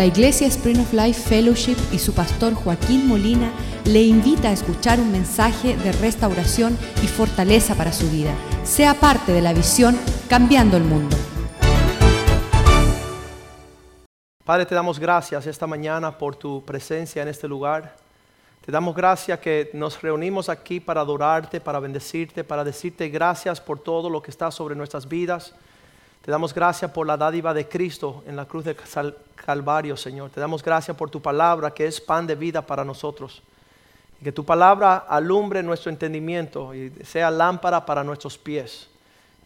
[0.00, 3.52] La Iglesia Spring of Life Fellowship y su pastor Joaquín Molina
[3.84, 8.34] le invita a escuchar un mensaje de restauración y fortaleza para su vida.
[8.64, 11.14] Sea parte de la visión Cambiando el Mundo.
[14.42, 17.94] Padre, te damos gracias esta mañana por tu presencia en este lugar.
[18.64, 23.78] Te damos gracias que nos reunimos aquí para adorarte, para bendecirte, para decirte gracias por
[23.78, 25.52] todo lo que está sobre nuestras vidas.
[26.22, 28.76] Te damos gracias por la dádiva de Cristo en la cruz del
[29.34, 30.28] Calvario, Señor.
[30.28, 33.42] Te damos gracias por tu palabra que es pan de vida para nosotros.
[34.20, 38.90] Y que tu palabra alumbre nuestro entendimiento y sea lámpara para nuestros pies.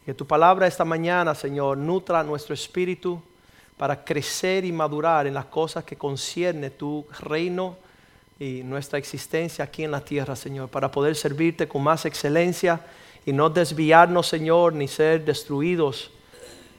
[0.03, 3.23] Y que tu palabra esta mañana, Señor, nutra nuestro espíritu
[3.77, 7.77] para crecer y madurar en las cosas que concierne tu reino
[8.41, 12.81] y nuestra existencia aquí en la tierra, Señor, para poder servirte con más excelencia
[13.25, 16.11] y no desviarnos, Señor, ni ser destruidos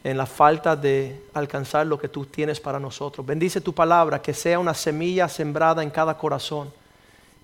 [0.06, 3.26] en la falta de alcanzar lo que tú tienes para nosotros.
[3.26, 6.72] Bendice tu palabra, que sea una semilla sembrada en cada corazón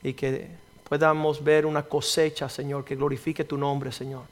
[0.04, 0.48] y que
[0.88, 4.26] podamos ver una cosecha, Señor, que glorifique tu nombre, Señor.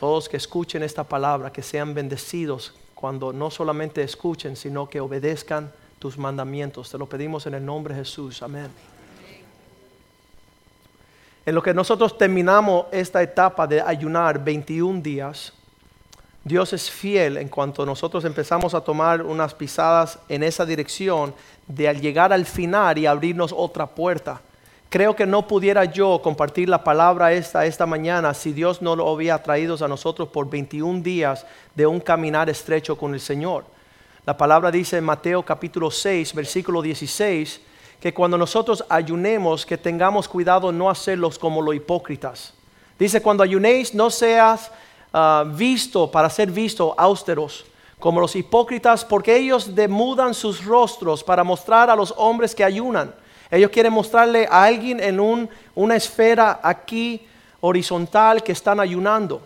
[0.00, 5.70] Todos que escuchen esta palabra, que sean bendecidos cuando no solamente escuchen, sino que obedezcan
[5.98, 6.90] tus mandamientos.
[6.90, 8.42] Te lo pedimos en el nombre de Jesús.
[8.42, 8.70] Amén.
[11.44, 15.52] En lo que nosotros terminamos esta etapa de ayunar 21 días,
[16.46, 21.34] Dios es fiel en cuanto nosotros empezamos a tomar unas pisadas en esa dirección
[21.66, 24.40] de al llegar al final y abrirnos otra puerta.
[24.88, 29.12] Creo que no pudiera yo compartir la palabra esta esta mañana si Dios no lo
[29.12, 33.64] había traído a nosotros por 21 días de un caminar estrecho con el Señor.
[34.24, 37.60] La palabra dice en Mateo capítulo 6, versículo 16,
[37.98, 42.54] que cuando nosotros ayunemos, que tengamos cuidado no hacerlos como los hipócritas.
[43.00, 44.70] Dice, cuando ayunéis, no seas
[45.12, 47.64] Ah, visto, para ser visto, austeros,
[47.98, 53.14] como los hipócritas, porque ellos demudan sus rostros para mostrar a los hombres que ayunan.
[53.50, 57.26] Ellos quieren mostrarle a alguien en un, una esfera aquí
[57.60, 59.40] horizontal que están ayunando.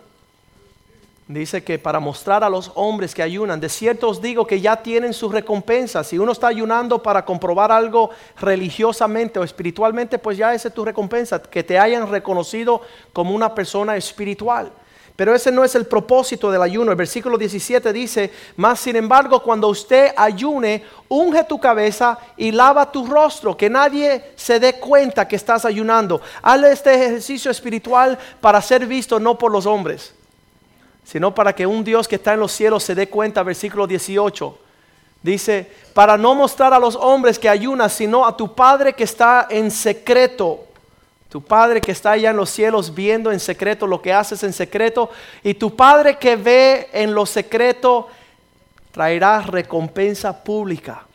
[1.27, 4.75] Dice que para mostrar a los hombres que ayunan, de cierto os digo que ya
[4.75, 6.03] tienen su recompensa.
[6.03, 8.09] Si uno está ayunando para comprobar algo
[8.41, 12.81] religiosamente o espiritualmente, pues ya esa es tu recompensa, que te hayan reconocido
[13.13, 14.73] como una persona espiritual.
[15.21, 16.89] Pero ese no es el propósito del ayuno.
[16.89, 22.91] El versículo 17 dice, más sin embargo, cuando usted ayune, unge tu cabeza y lava
[22.91, 26.21] tu rostro, que nadie se dé cuenta que estás ayunando.
[26.41, 30.11] Hazle este ejercicio espiritual para ser visto no por los hombres,
[31.03, 34.57] sino para que un Dios que está en los cielos se dé cuenta, versículo 18.
[35.21, 39.45] Dice, para no mostrar a los hombres que ayunas, sino a tu Padre que está
[39.51, 40.70] en secreto
[41.31, 44.51] tu Padre que está allá en los cielos viendo en secreto lo que haces en
[44.51, 45.09] secreto.
[45.41, 48.09] Y tu Padre que ve en lo secreto
[48.91, 51.05] traerá recompensa pública.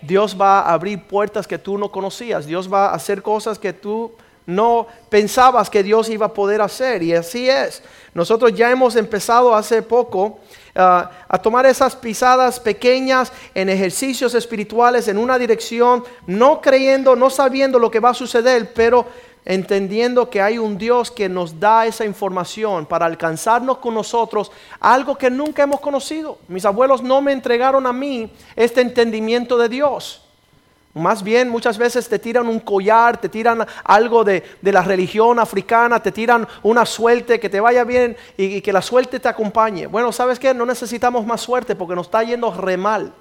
[0.00, 2.46] Dios va a abrir puertas que tú no conocías.
[2.46, 4.12] Dios va a hacer cosas que tú
[4.46, 7.02] no pensabas que Dios iba a poder hacer.
[7.02, 7.82] Y así es.
[8.14, 10.38] Nosotros ya hemos empezado hace poco
[10.76, 17.30] ah, a tomar esas pisadas pequeñas en ejercicios espirituales en una dirección, no creyendo, no
[17.30, 19.06] sabiendo lo que va a suceder, pero
[19.46, 25.16] entendiendo que hay un Dios que nos da esa información para alcanzarnos con nosotros algo
[25.16, 26.38] que nunca hemos conocido.
[26.48, 30.22] Mis abuelos no me entregaron a mí este entendimiento de Dios.
[30.94, 36.02] Más bien muchas veces te tiran un collar, te tiran algo de, la religión africana,
[36.02, 39.86] te tiran una suerte, que te vaya bien y, y que la suerte te acompañe.
[39.86, 40.54] Bueno, ¿sabes qué?
[40.54, 43.12] No necesitamos más suerte porque nos está yendo re mal.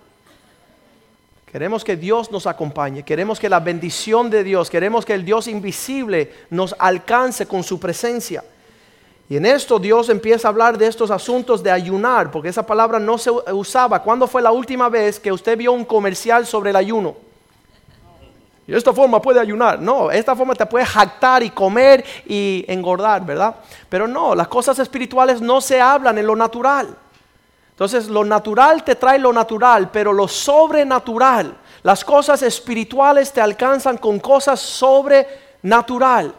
[1.56, 5.48] Queremos que Dios nos acompañe, queremos que la bendición de Dios, queremos que el Dios
[5.48, 8.44] invisible nos alcance con su presencia.
[9.30, 13.00] Y en esto Dios empieza a hablar de estos asuntos de ayunar, porque esa palabra
[13.00, 14.04] no se usaba.
[14.04, 17.16] ¿Cuándo fue la última vez que usted vio un comercial sobre el ayuno?
[18.68, 19.80] Y esta forma puede ayunar.
[19.80, 23.56] No, esta forma te puede jactar y comer y engordar, ¿verdad?
[23.88, 26.98] Pero no, las cosas espirituales no se hablan en lo natural.
[27.76, 33.98] Entonces lo natural te trae lo natural, pero lo sobrenatural, las cosas espirituales te alcanzan
[33.98, 36.34] con cosas sobrenatural.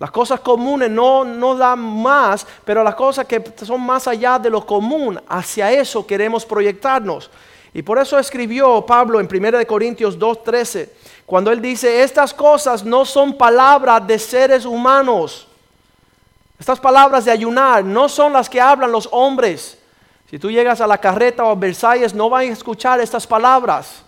[0.00, 4.50] Las cosas comunes no, no dan más, pero las cosas que son más allá de
[4.50, 7.30] lo común, hacia eso queremos proyectarnos.
[7.72, 10.88] Y por eso escribió Pablo en 1 Corintios 2.13,
[11.24, 15.46] cuando él dice, estas cosas no son palabras de seres humanos.
[16.58, 19.78] Estas palabras de ayunar no son las que hablan los hombres
[20.32, 24.02] si tú llegas a la carreta o a Versalles, no van a escuchar estas palabras.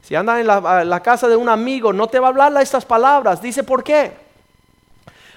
[0.00, 3.42] Si andan en la, casa de un amigo, no te va a hablar estas palabras.
[3.42, 4.16] Dice, ¿por qué?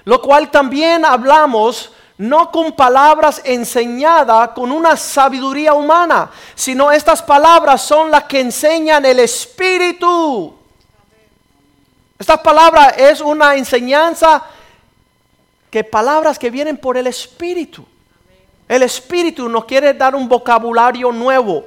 [0.05, 7.81] Lo cual también hablamos, no con palabras enseñadas con una sabiduría humana, sino estas palabras
[7.81, 10.55] son las que enseñan el Espíritu.
[12.19, 14.43] Estas palabras es una enseñanza
[15.71, 17.83] que palabras que vienen por el Espíritu.
[18.69, 21.65] El Espíritu nos quiere dar un vocabulario nuevo.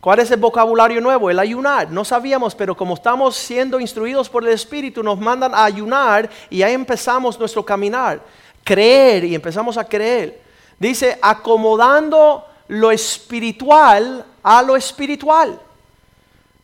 [0.00, 1.28] ¿Cuál es el vocabulario nuevo?
[1.28, 1.90] El ayunar.
[1.90, 6.62] No sabíamos, pero como estamos siendo instruidos por el Espíritu, nos mandan a ayunar y
[6.62, 8.22] ahí empezamos nuestro caminar.
[8.64, 10.40] Creer y empezamos a creer.
[10.78, 15.60] Dice, acomodando lo espiritual a lo espiritual.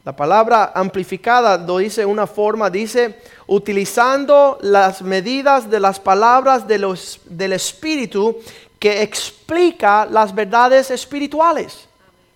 [0.04, 6.78] La palabra amplificada lo dice una forma, dice, utilizando las medidas de las palabras de
[6.78, 8.36] los, del Espíritu
[8.84, 11.88] que explica las verdades espirituales.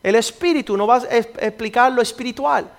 [0.02, 2.70] El Espíritu no va a explicar lo espiritual.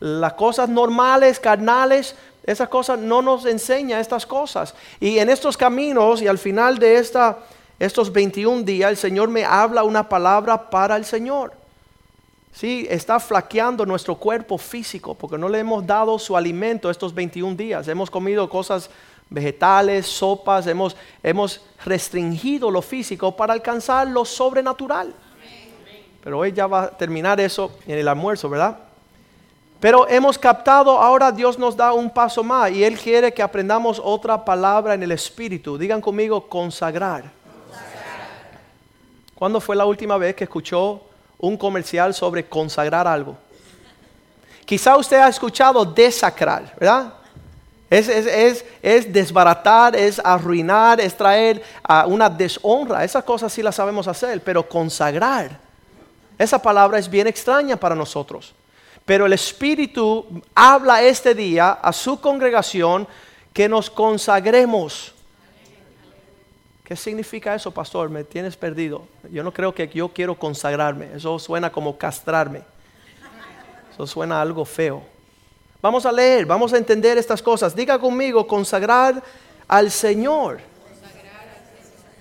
[0.00, 4.74] Las cosas normales, carnales, esas cosas no nos enseña estas cosas.
[4.98, 7.40] Y en estos caminos y al final de esta,
[7.78, 11.52] estos 21 días, el Señor me habla una palabra para el Señor.
[12.50, 17.56] Sí, está flaqueando nuestro cuerpo físico porque no le hemos dado su alimento estos 21
[17.56, 17.88] días.
[17.88, 18.88] Hemos comido cosas
[19.30, 25.14] vegetales, sopas, hemos, hemos restringido lo físico para alcanzar lo sobrenatural.
[26.22, 28.78] Pero hoy ya va a terminar eso en el almuerzo, ¿verdad?
[29.80, 34.00] Pero hemos captado, ahora Dios nos da un paso más y Él quiere que aprendamos
[34.02, 35.78] otra palabra en el Espíritu.
[35.78, 37.30] Digan conmigo, consagrar.
[39.34, 41.02] ¿Cuándo fue la última vez que escuchó
[41.38, 43.36] un comercial sobre consagrar algo.
[44.64, 47.14] Quizá usted ha escuchado desacrar, ¿verdad?
[47.90, 53.02] Es, desbaratar, es arruinar, es traer a una deshonra.
[53.04, 55.58] Esas cosas sí las sabemos hacer, pero consagrar,
[56.38, 58.54] esa palabra es bien extraña para nosotros.
[59.04, 63.08] Pero el Espíritu habla este día a su congregación
[63.52, 65.14] que nos consagremos
[66.88, 68.08] ¿Qué significa eso, pastor?
[68.08, 69.06] Me tienes perdido.
[69.30, 71.10] Yo no creo que yo quiero consagrarme.
[71.14, 72.62] Eso suena como castrarme.
[73.92, 75.02] Eso suena algo feo.
[75.80, 77.74] Vamos a leer, vamos a entender estas cosas.
[77.74, 79.22] Diga conmigo, consagrar
[79.68, 80.60] al Señor.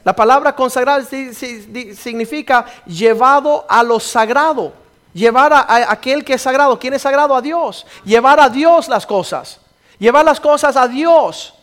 [0.03, 4.71] La palabra consagrar significa llevado a lo sagrado.
[5.13, 6.77] Llevar a, aquel que es sagrado.
[6.77, 7.35] ¿Quién es sagrado?
[7.35, 7.85] A Dios.
[8.05, 9.59] Llevar a Dios las cosas.
[9.97, 11.55] Llevar las cosas a Dios.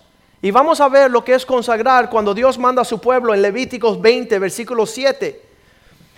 [0.42, 3.40] Y vamos a ver lo que es consagrar cuando Dios manda a su pueblo en
[3.40, 5.40] Levíticos 20, versículo 7.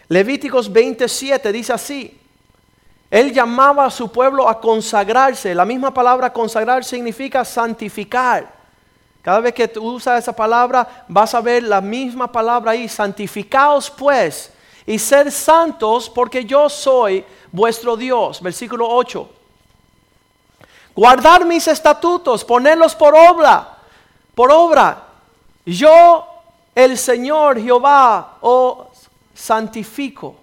[0.09, 2.19] Levíticos 27 dice así.
[3.11, 5.55] Él llamaba a su pueblo a consagrarse.
[5.55, 8.55] La misma palabra consagrar significa santificar.
[9.23, 12.89] Cada vez que tú usas esa palabra, vas a ver la misma palabra ahí.
[12.89, 14.53] Santificaos pues
[14.87, 18.41] y ser santos porque yo soy vuestro Dios.
[18.43, 19.31] Versículo 8.
[20.95, 23.77] Guardar mis estatutos, ponerlos por obra
[24.37, 25.03] por obra.
[25.65, 26.25] Yo,
[26.75, 28.87] el Señor Jehová, os
[29.35, 30.37] santifico.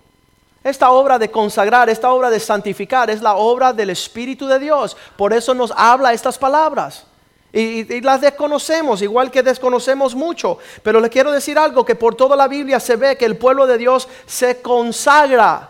[0.64, 4.96] Esta obra de consagrar, esta obra de santificar es la obra del Espíritu de Dios.
[5.18, 7.06] Por eso nos habla estas palabras.
[7.52, 10.58] Y, las desconocemos, igual que desconocemos mucho.
[10.82, 13.68] Pero le quiero decir algo, que por toda la Biblia se ve que el pueblo
[13.68, 15.70] de Dios se consagra.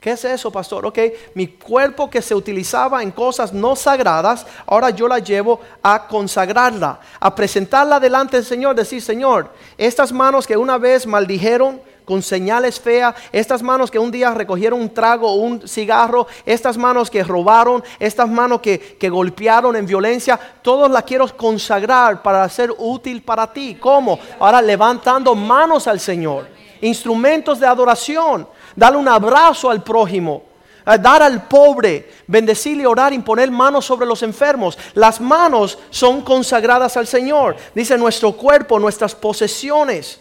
[0.00, 0.86] ¿Qué es eso, pastor?
[0.86, 0.98] Ok,
[1.34, 6.98] mi cuerpo que se utilizaba en cosas no sagradas, ahora yo la llevo a consagrarla,
[7.20, 11.80] a presentarla delante del Señor, decir, Señor, estas manos que una vez maldijeron
[12.12, 16.76] con señales feas, estas manos que un día recogieron un trago o un cigarro, estas
[16.76, 22.46] manos que robaron, estas manos que, que golpearon en violencia, todos las quiero consagrar para
[22.50, 23.78] ser útil para ti.
[23.80, 24.18] ¿Cómo?
[24.38, 26.48] Ahora levantando manos al Señor,
[26.82, 30.42] instrumentos de adoración darle un abrazo al prójimo,
[31.00, 34.78] dar al pobre, bendecirle, orar, imponer manos sobre los enfermos.
[34.92, 37.56] Las manos son consagradas al Señor.
[37.74, 40.20] Dice nuestro cuerpo, nuestras posesiones.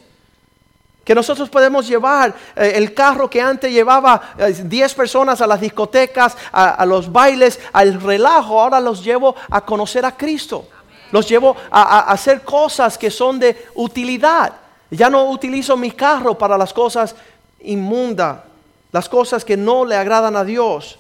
[1.04, 5.60] Que nosotros podemos llevar eh, el carro que antes llevaba 10 eh, personas a las
[5.60, 10.68] discotecas, a, los bailes, al relajo, ahora los llevo a conocer a Cristo.
[11.12, 14.54] Los llevo a, a hacer cosas que son de utilidad.
[14.90, 17.16] Ya no utilizo mi carro para las cosas
[17.62, 18.46] inmunda,
[18.92, 21.00] las cosas que no le agradan a Dios.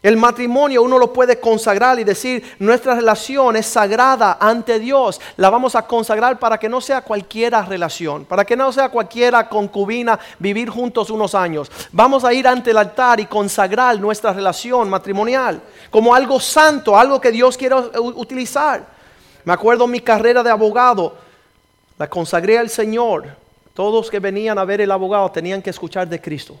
[0.00, 5.20] El matrimonio uno lo puede consagrar y decir, nuestra relación es sagrada ante Dios.
[5.36, 9.48] La vamos a consagrar para que no sea cualquiera relación, para que no sea cualquiera
[9.48, 11.70] concubina vivir juntos unos años.
[11.90, 17.20] Vamos a ir ante el altar y consagrar nuestra relación matrimonial como algo santo, algo
[17.20, 18.86] que Dios quiere utilizar.
[19.44, 21.16] Me acuerdo mi carrera de abogado,
[21.98, 23.36] la consagré al Señor
[23.78, 26.56] todos que venían a ver el abogado tenían que escuchar de Cristo.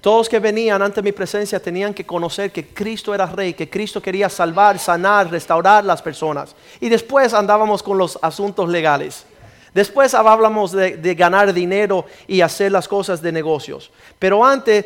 [0.00, 4.00] Todos que venían ante mi presencia tenían que conocer que Cristo era rey, que Cristo
[4.00, 6.54] quería salvar, sanar, restaurar las personas.
[6.80, 9.26] Y después andábamos con los asuntos legales.
[9.74, 13.90] Después hablamos de, ganar dinero y hacer las cosas de negocios.
[14.18, 14.84] Pero antes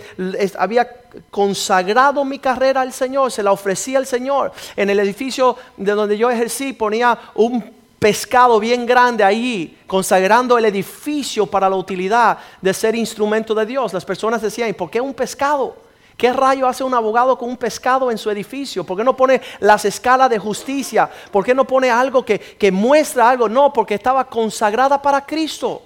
[0.58, 0.88] había
[1.30, 4.52] consagrado mi carrera al Señor, se la ofrecía al Señor.
[4.76, 10.66] En el edificio de donde yo ejercí ponía un pescado bien grande ahí, consagrando el
[10.66, 13.94] edificio para la utilidad de ser instrumento de Dios.
[13.94, 15.74] Las personas decían, ¿y por qué un pescado?
[16.14, 18.84] ¿Qué rayo hace un abogado con un pescado en su edificio?
[18.84, 21.08] ¿Por qué no pone las escalas de justicia?
[21.30, 23.48] ¿Por qué no pone algo que, que muestra algo?
[23.48, 25.80] No, porque estaba consagrada para Cristo.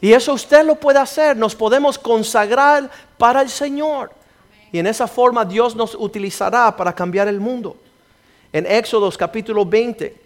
[0.00, 1.36] Y eso usted lo puede hacer.
[1.36, 4.12] Nos podemos consagrar para el Señor.
[4.70, 7.76] Y en esa forma Dios nos utilizará para cambiar el mundo.
[8.52, 10.22] En Éxodos capítulo 20,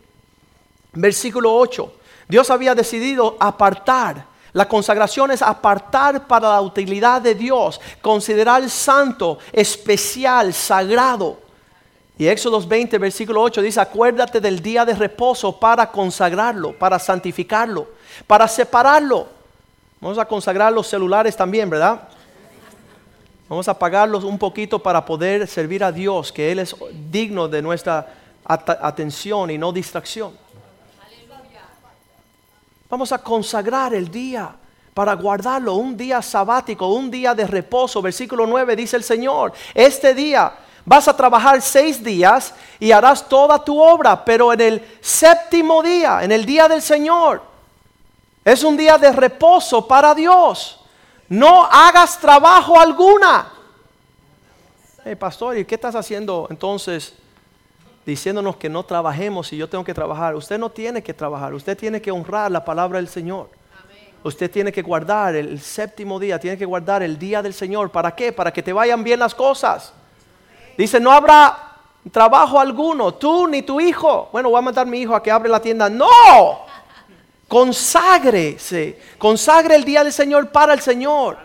[0.97, 1.93] versículo 8,
[2.29, 4.27] Dios había decidido apartar.
[4.53, 11.41] La consagración es apartar para la utilidad de Dios, considerar santo, especial, sagrado.
[12.19, 17.87] Y Éxodos 20, versículo 8 dice, acuérdate del día de reposo para consagrarlo, para santificarlo,
[18.27, 19.29] para separarlo.
[20.01, 22.09] Vamos a consagrar los celulares también, ¿verdad?
[23.49, 26.75] Vamos a apagarlos un poquito para poder servir a Dios, que Él es
[27.11, 28.07] digno de nuestra
[28.45, 30.33] at- atención y no distracción.
[32.89, 34.55] Vamos a consagrar el día
[34.95, 38.01] para guardarlo, un día sabático, un día de reposo.
[38.01, 40.53] Versículo 9 dice el Señor, este día
[40.85, 46.23] vas a trabajar seis días y harás toda tu obra, pero en el séptimo día,
[46.23, 47.43] en el día del Señor,
[48.45, 50.81] es un día de reposo para Dios.
[51.29, 53.53] No hagas trabajo alguna.
[55.05, 57.15] Hey, pastor, ¿y qué estás haciendo entonces?
[58.07, 60.37] Diciéndonos que no trabajemos y yo tengo que trabajar.
[60.37, 63.51] Usted no tiene que trabajar, usted tiene que honrar la palabra del Señor.
[64.23, 67.91] Usted tiene que guardar el séptimo día, tiene que guardar el día del Señor.
[67.91, 68.33] ¿Para qué?
[68.33, 69.93] Para que te vayan bien las cosas.
[70.79, 71.75] Dice, no habrá
[72.13, 74.29] trabajo alguno, tú ni tu hijo.
[74.31, 75.89] Bueno, voy a mandar a mi hijo a que abre la tienda.
[75.89, 76.09] No,
[77.49, 81.39] conságrese, consagre el día del Señor para el Señor.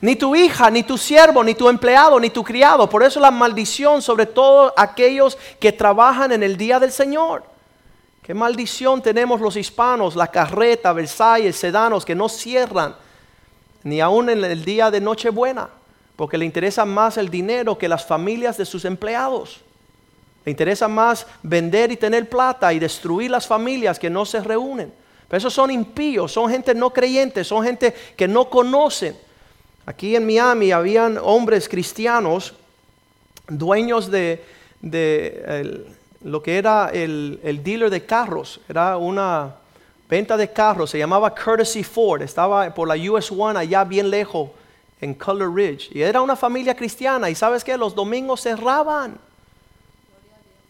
[0.00, 2.88] Ni tu hija, ni tu siervo, ni tu empleado, ni tu criado.
[2.88, 7.44] Por eso la maldición sobre todos aquellos que trabajan en el día del Señor.
[8.22, 12.94] Qué maldición tenemos los hispanos, la carreta, Versalles, sedanos, que no cierran
[13.82, 15.68] ni aún en el día de Nochebuena,
[16.16, 19.60] porque le interesa más el dinero que las familias de sus empleados.
[20.44, 24.92] Le interesa más vender y tener plata y destruir las familias que no se reúnen.
[25.28, 29.16] Pero esos son impíos, son gente no creyente, son gente que no conocen.
[29.86, 32.54] Aquí en Miami habían hombres cristianos,
[33.48, 34.44] dueños de,
[36.22, 39.54] lo que era el, el dealer de carros, era una
[40.08, 44.50] venta de carros, se llamaba Courtesy Ford, estaba por la US One allá bien lejos
[45.00, 45.90] en Color Ridge.
[45.92, 47.30] Y era una familia cristiana.
[47.30, 49.18] Y sabes que los domingos cerraban.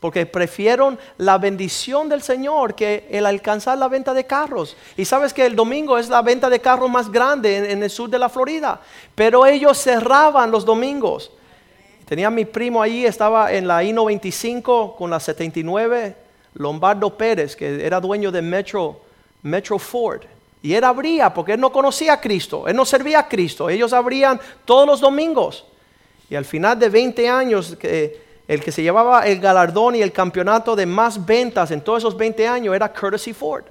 [0.00, 4.76] Porque prefieron la bendición del Señor que el alcanzar la venta de carros.
[4.96, 8.08] Y sabes que el domingo es la venta de carros más grande en, el sur
[8.08, 8.80] de la Florida.
[9.14, 11.30] Pero ellos cerraban los domingos.
[12.06, 16.16] Tenía mi primo ahí, estaba en la I-95 con la 79,
[16.54, 19.02] Lombardo Pérez, que era dueño de Metro,
[19.42, 20.22] Metro Ford.
[20.62, 23.68] Y él abría porque él no conocía a Cristo, él no servía a Cristo.
[23.68, 25.64] Ellos abrían todos los domingos.
[26.28, 30.10] Y al final de 20 años, que el que se llevaba el galardón y el
[30.10, 33.62] campeonato de más ventas en todos esos 20 años era Courtesy Ford.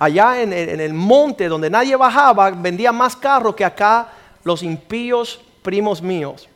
[0.00, 4.08] Allá en, el monte donde nadie bajaba, vendía más carros que acá
[4.42, 6.48] los impíos primos míos.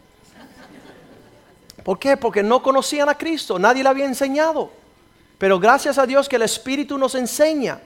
[1.85, 2.17] ¿Por qué?
[2.17, 4.73] Porque no conocían a Cristo, nadie le había enseñado.
[5.39, 7.79] Pero gracias a Dios que el Espíritu nos enseña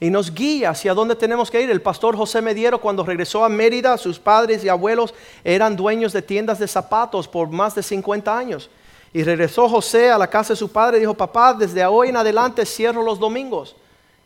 [0.00, 1.70] y nos guía hacia dónde tenemos que ir.
[1.70, 6.22] El pastor José Mediero cuando regresó a Mérida, sus padres y abuelos eran dueños de
[6.22, 8.68] tiendas de zapatos por más de 50 años.
[9.12, 12.16] Y regresó José a la casa de su padre y dijo, papá, desde hoy en
[12.16, 13.74] adelante cierro los domingos.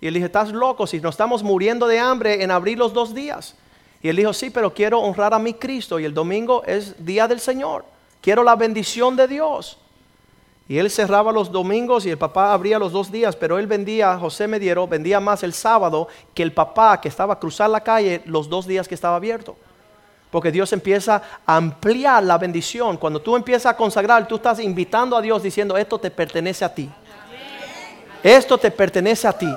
[0.00, 3.14] Y él dijo, estás loco, si nos estamos muriendo de hambre en abrir los dos
[3.14, 3.54] días.
[4.02, 7.26] Y él dijo, sí, pero quiero honrar a mi Cristo y el domingo es día
[7.26, 7.86] del Señor.
[8.20, 9.78] Quiero la bendición de Dios.
[10.68, 14.18] Y él cerraba los domingos y el papá abría los dos días, pero él vendía,
[14.18, 18.22] José Mediero, vendía más el sábado que el papá que estaba a cruzar la calle
[18.26, 19.56] los dos días que estaba abierto.
[20.34, 22.96] Porque Dios empieza a ampliar la bendición.
[22.96, 26.74] Cuando tú empiezas a consagrar, tú estás invitando a Dios diciendo, esto te pertenece a
[26.74, 26.90] ti.
[28.20, 29.54] Esto te pertenece a ti.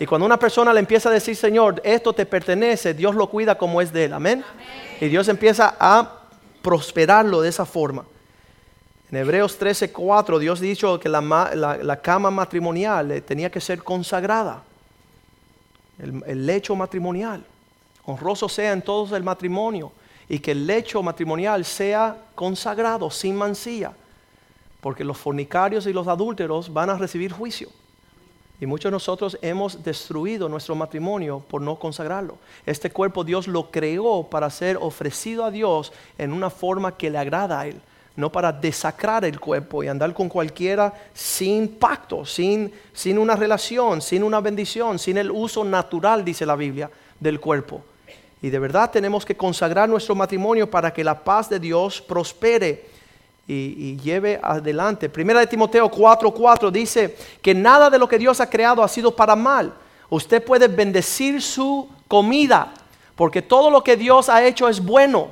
[0.00, 3.56] Y cuando una persona le empieza a decir, Señor, esto te pertenece, Dios lo cuida
[3.56, 4.12] como es de él.
[4.12, 4.44] Amén.
[5.00, 6.14] Y Dios empieza a
[6.62, 8.04] prosperarlo de esa forma.
[9.12, 14.64] En Hebreos 13:4 Dios dicho que la cama matrimonial eh, tenía que ser consagrada.
[15.96, 17.44] El, el lecho matrimonial.
[18.04, 19.92] Honroso sea en todos el matrimonio.
[20.28, 23.92] Y que el lecho matrimonial sea consagrado, sin mancilla.
[24.80, 27.70] Porque los fornicarios y los adúlteros van a recibir juicio.
[28.60, 32.38] Y muchos de nosotros hemos destruido nuestro matrimonio por no consagrarlo.
[32.66, 37.18] Este cuerpo Dios lo creó para ser ofrecido a Dios en una forma que le
[37.18, 37.80] agrada a Él,
[38.16, 44.02] no para desacrar el cuerpo y andar con cualquiera sin pacto, sin, sin una relación,
[44.02, 47.84] sin una bendición, sin el uso natural, dice la Biblia, del cuerpo.
[48.40, 52.86] Y de verdad tenemos que consagrar nuestro matrimonio para que la paz de Dios prospere
[53.48, 55.08] y, lleve adelante.
[55.08, 59.14] Primera de Timoteo 4:4 dice que nada de lo que Dios ha creado ha sido
[59.14, 59.72] para mal.
[60.10, 62.72] Usted puede bendecir su comida,
[63.16, 65.28] porque todo lo que Dios ha hecho es bueno.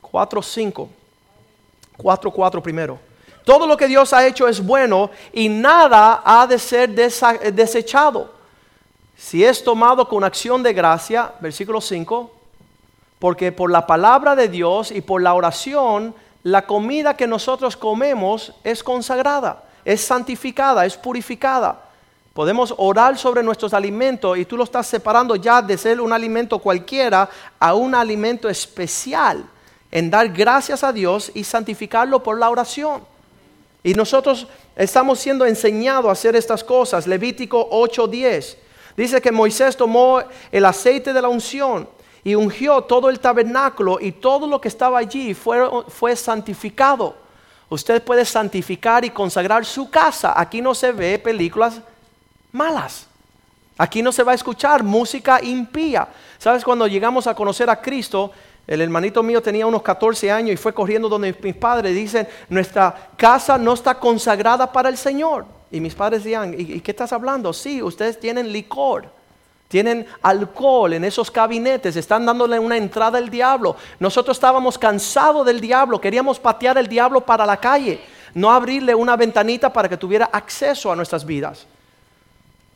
[0.00, 0.88] 4:5.
[1.98, 2.98] 4:4 primero.
[3.44, 8.32] Todo lo que Dios ha hecho es bueno y nada ha de ser desechado.
[9.16, 12.30] Si es tomado con acción de gracia, versículo 5,
[13.18, 18.52] porque por la palabra de Dios y por la oración la comida que nosotros comemos
[18.64, 21.80] es consagrada, es santificada, es purificada.
[22.34, 26.58] Podemos orar sobre nuestros alimentos y tú lo estás separando ya de ser un alimento
[26.58, 29.46] cualquiera a un alimento especial
[29.90, 33.04] en dar gracias a Dios y santificarlo por la oración.
[33.82, 37.06] Y nosotros estamos siendo enseñados a hacer estas cosas.
[37.06, 38.63] Levítico 8:10
[38.96, 41.88] dice que Moisés tomó el aceite de la unción
[42.22, 45.58] y ungió todo el tabernáculo y todo lo que estaba allí fue,
[45.88, 47.14] fue santificado.
[47.68, 50.32] Usted puede santificar y consagrar su casa.
[50.36, 51.80] Aquí no se ve películas
[52.52, 53.06] malas.
[53.76, 56.08] Aquí no se va a escuchar música impía.
[56.38, 56.64] ¿Sabes?
[56.64, 58.30] Cuando llegamos a conocer a Cristo,
[58.66, 63.10] el hermanito mío tenía unos 14 años y fue corriendo donde mis padres dicen, nuestra
[63.16, 65.44] casa no está consagrada para el Señor.
[65.74, 67.52] Y mis padres decían, ¿y, qué estás hablando?
[67.52, 69.08] Sí, ustedes tienen licor
[69.66, 73.74] tienen alcohol en esos gabinetes, están dándole una entrada al diablo.
[73.98, 78.00] Nosotros estábamos cansados del diablo, queríamos patear el diablo para la calle,
[78.34, 81.66] no abrirle una ventanita para que tuviera acceso a nuestras vidas.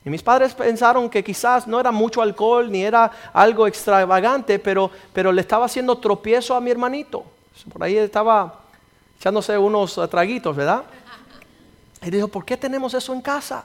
[0.05, 4.91] Y mis padres pensaron que quizás no era mucho alcohol ni era algo extravagante, pero,
[5.13, 7.23] pero le estaba haciendo tropiezo a mi hermanito.
[7.73, 8.63] Por ahí estaba
[9.21, 10.83] echándose unos traguitos, ¿verdad?
[12.03, 13.65] Y dijo, ¿por qué tenemos eso en casa?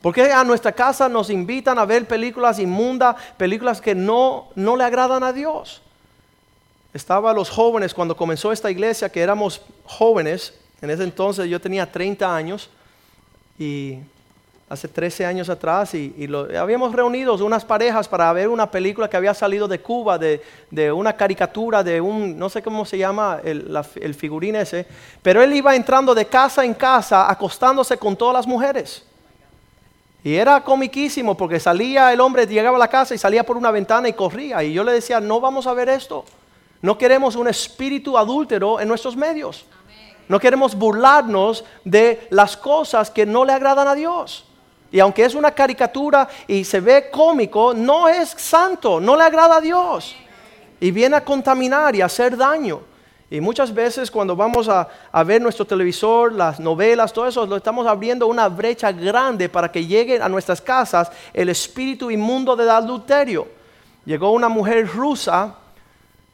[0.00, 4.76] ¿Por qué a nuestra casa nos invitan a ver películas inmundas, películas que no, no
[4.76, 5.82] le agradan a Dios?
[6.94, 11.90] Estaba los jóvenes cuando comenzó esta iglesia, que éramos jóvenes, en ese entonces yo tenía
[11.90, 12.70] 30 años
[13.58, 13.98] y
[14.68, 16.28] hace 13 años atrás y,
[16.58, 20.40] habíamos reunido unas parejas para ver una película que había salido de Cuba, de,
[20.92, 24.86] una caricatura, de un, no sé cómo se llama el, el figurín ese,
[25.22, 29.04] pero él iba entrando de casa en casa acostándose con todas las mujeres.
[30.24, 33.70] Y era comiquísimo porque salía el hombre, llegaba a la casa y salía por una
[33.70, 34.62] ventana y corría.
[34.62, 36.24] Y yo le decía, no vamos a ver esto.
[36.82, 39.64] No queremos un espíritu adúltero en nuestros medios.
[40.28, 44.47] No queremos burlarnos de las cosas que no le agradan a Dios.
[44.90, 49.56] Y aunque es una caricatura y se ve cómico, no es santo, no le agrada
[49.56, 50.16] a Dios.
[50.80, 52.80] Y viene a contaminar y a hacer daño.
[53.30, 54.88] Y muchas veces cuando vamos a,
[55.24, 59.84] ver nuestro televisor, las novelas, todo eso, lo estamos abriendo una brecha grande para que
[59.84, 63.46] llegue a nuestras casas el espíritu inmundo del adulterio.
[64.06, 65.56] Llegó una mujer rusa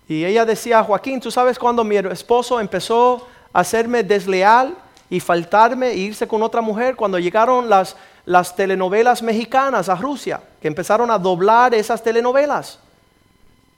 [0.06, 4.76] y ella decía, Joaquín, ¿tú sabes cuando mi esposo empezó a hacerme desleal
[5.10, 6.94] y faltarme e irse con otra mujer?
[6.94, 12.78] Cuando llegaron las, las telenovelas mexicanas a Rusia, que empezaron a doblar esas telenovelas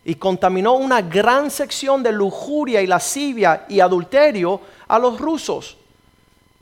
[0.04, 5.76] y contaminó una gran sección de lujuria y lascivia y adulterio a los rusos.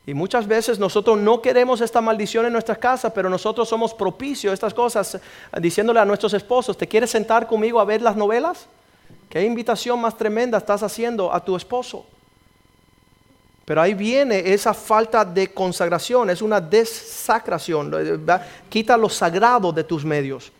[0.07, 4.51] Y muchas veces nosotros no queremos esta maldición en nuestras casas, pero nosotros somos propicios
[4.51, 5.19] a estas cosas,
[5.59, 8.67] diciéndole a nuestros esposos, ¿te quieres sentar conmigo a ver las novelas?
[9.29, 12.05] ¿Qué invitación más tremenda estás haciendo a tu esposo?
[13.65, 17.91] Pero ahí viene esa falta de consagración, es una desacración,
[18.69, 20.51] quita lo sagrado de tus medios.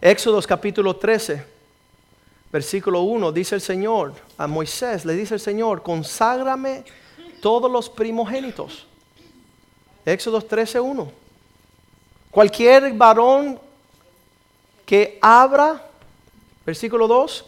[0.00, 1.44] Éxodos capítulo 13,
[2.52, 6.84] versículo 1, dice el Señor a Moisés, le dice el Señor, conságrame
[7.40, 8.86] todos los primogénitos.
[10.04, 11.12] Éxodos 13, 1.
[12.30, 13.58] Cualquier varón
[14.84, 15.84] que abra,
[16.64, 17.44] versículo 2,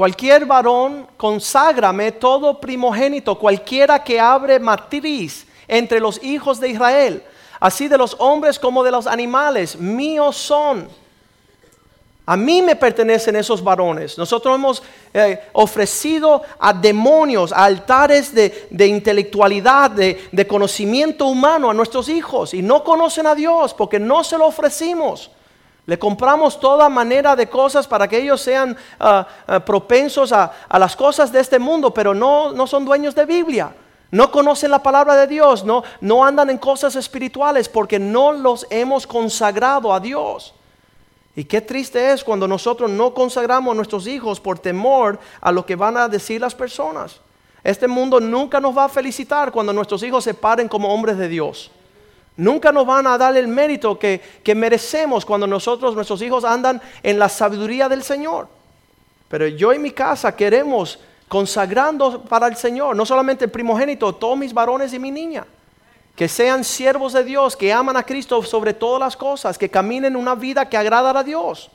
[0.00, 7.22] cualquier varón, conságrame todo primogénito, cualquiera que abre matriz entre los hijos de Israel
[7.60, 10.88] así de los hombres como de los animales, míos son.
[12.26, 14.16] A mí me pertenecen esos varones.
[14.16, 14.82] Nosotros hemos
[15.12, 22.62] eh, ofrecido a demonios, a altares de, intelectualidad, de, conocimiento humano a nuestros hijos y
[22.62, 25.30] no conocen a Dios porque no se lo ofrecimos.
[25.90, 30.94] Le compramos toda manera de cosas para que ellos sean ah, ah, propensos a, las
[30.94, 33.74] cosas de este mundo, pero no, no son dueños de Biblia.
[34.12, 38.68] No conocen la palabra de Dios, no, no andan en cosas espirituales porque no los
[38.70, 40.54] hemos consagrado a Dios.
[41.34, 45.66] Y qué triste es cuando nosotros no consagramos a nuestros hijos por temor a lo
[45.66, 47.20] que van a decir las personas.
[47.64, 51.26] Este mundo nunca nos va a felicitar cuando nuestros hijos se paren como hombres de
[51.26, 51.72] Dios.
[52.36, 56.80] Nunca nos van a dar el mérito que, que merecemos cuando nosotros, nuestros hijos andan
[57.02, 58.48] en la sabiduría del Señor.
[59.28, 64.36] Pero yo y mi casa queremos consagrando para el Señor, no solamente el primogénito, todos
[64.36, 65.46] mis varones y mi niña.
[66.16, 70.16] Que sean siervos de Dios, que aman a Cristo sobre todas las cosas, que caminen
[70.16, 71.70] una vida que agrada a Dios.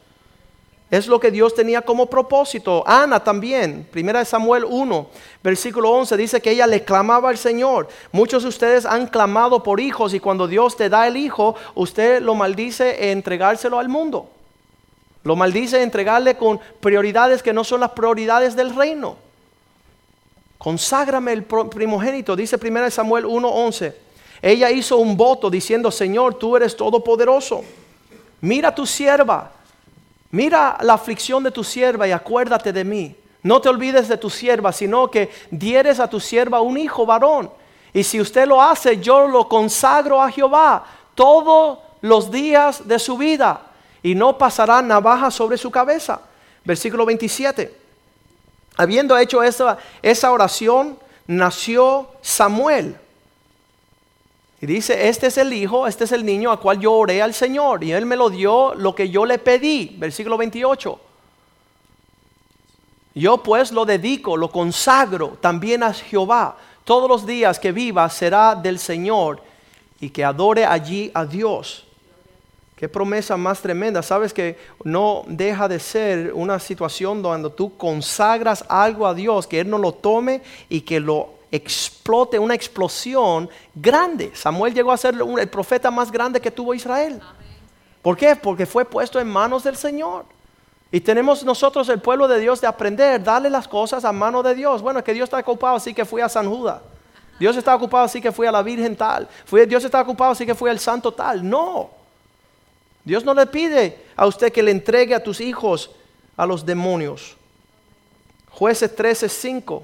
[0.91, 2.84] Es lo que Dios tenía como propósito.
[2.86, 5.08] Ana también, primera de Samuel 1,
[5.43, 7.88] versículo 11, dice que ella le clamaba al Señor.
[8.12, 12.21] Muchos de ustedes han clamado por hijos y cuando Dios te da el hijo, usted
[12.21, 14.30] lo maldice entregárselo al mundo.
[15.24, 19.17] Lo maldice entregarle con prioridades que no son las prioridades del reino.
[20.60, 23.93] Conságrame el primogénito, dice 1 Samuel 1:11.
[24.41, 27.63] Ella hizo un voto diciendo, Señor, tú eres todopoderoso.
[28.41, 29.52] Mira tu sierva,
[30.32, 33.16] mira la aflicción de tu sierva y acuérdate de mí.
[33.44, 37.52] No te olvides de tu sierva, sino que dieres a tu sierva un hijo varón.
[37.94, 40.84] Y si usted lo hace, yo lo consagro a Jehová
[41.14, 43.62] todos los días de su vida.
[44.02, 46.22] Y no pasará navaja sobre su cabeza.
[46.64, 47.74] Versículo 27.
[48.78, 52.98] Habiendo hecho esa, esa oración, nació Samuel.
[54.65, 57.36] Y dice, este es el hijo, este es el niño a cual yo oré al
[57.36, 57.84] Señor.
[57.84, 59.95] Y él me lo dio lo que yo le pedí.
[59.99, 60.99] Versículo 28.
[63.13, 66.58] Yo pues lo dedico, lo consagro también a Jehová.
[66.84, 69.39] Todos los días que viva será del Señor
[69.99, 71.86] y que adore allí a Dios.
[72.75, 74.01] Qué promesa más tremenda.
[74.01, 79.60] Sabes que no deja de ser una situación donde tú consagras algo a Dios, que
[79.60, 84.31] Él no lo tome y que lo explote, una explosión grande.
[84.36, 87.21] Samuel llegó a ser el profeta más grande que tuvo Israel.
[88.01, 88.36] ¿Por qué?
[88.36, 90.25] Porque fue puesto en manos del Señor.
[90.91, 94.55] Y tenemos nosotros, el pueblo de Dios, de aprender, darle las cosas a mano de
[94.55, 94.81] Dios.
[94.81, 96.81] Bueno, es que Dios está ocupado, así que fui a San Judas.
[97.39, 99.27] Dios está ocupado, así que fui a la Virgen tal.
[99.67, 101.47] Dios está ocupado, así que fui al Santo tal.
[101.47, 101.89] No.
[103.03, 105.91] Dios no le pide a usted que le entregue a tus hijos
[106.38, 107.36] a los demonios.
[108.51, 109.84] Jueces 13:5.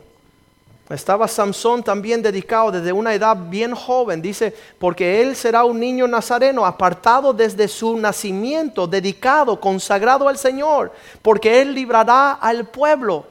[0.93, 4.21] Estaba Samson también dedicado desde una edad bien joven.
[4.21, 10.91] Dice, porque él será un niño nazareno, apartado desde su nacimiento, dedicado, consagrado al Señor,
[11.21, 13.25] porque él librará al pueblo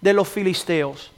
[0.00, 1.10] de los filisteos.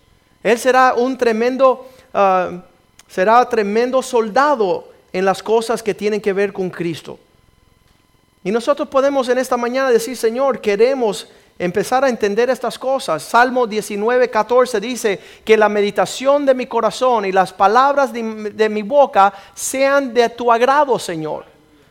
[0.42, 2.62] Él será un tremendo, ah,
[3.08, 7.18] será tremendo soldado en las cosas que tienen que ver con Cristo.
[8.44, 13.22] Y nosotros podemos en esta mañana decir, Señor, queremos empezar a entender estas cosas.
[13.22, 18.82] Salmo 19, 14 dice que la meditación de mi corazón y las palabras de, mi
[18.82, 21.44] boca sean de tu agrado, Señor.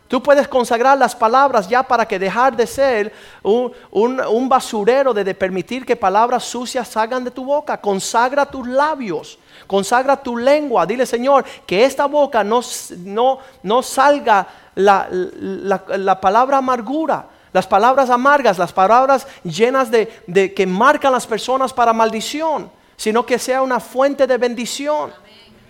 [0.07, 3.11] Tú puedes consagrar las palabras ya para que dejar de ser
[3.43, 7.81] un, un, basurero de, de, permitir que palabras sucias salgan de tu boca.
[7.81, 10.85] Consagra tus labios, consagra tu lengua.
[10.85, 12.61] Dile, Señor, que esta boca no,
[13.03, 17.25] no, no salga la, palabra amargura,
[17.57, 23.39] las palabras amargas, las palabras llenas de, que marcan las personas para maldición, sino que
[23.39, 25.11] sea una fuente de bendición.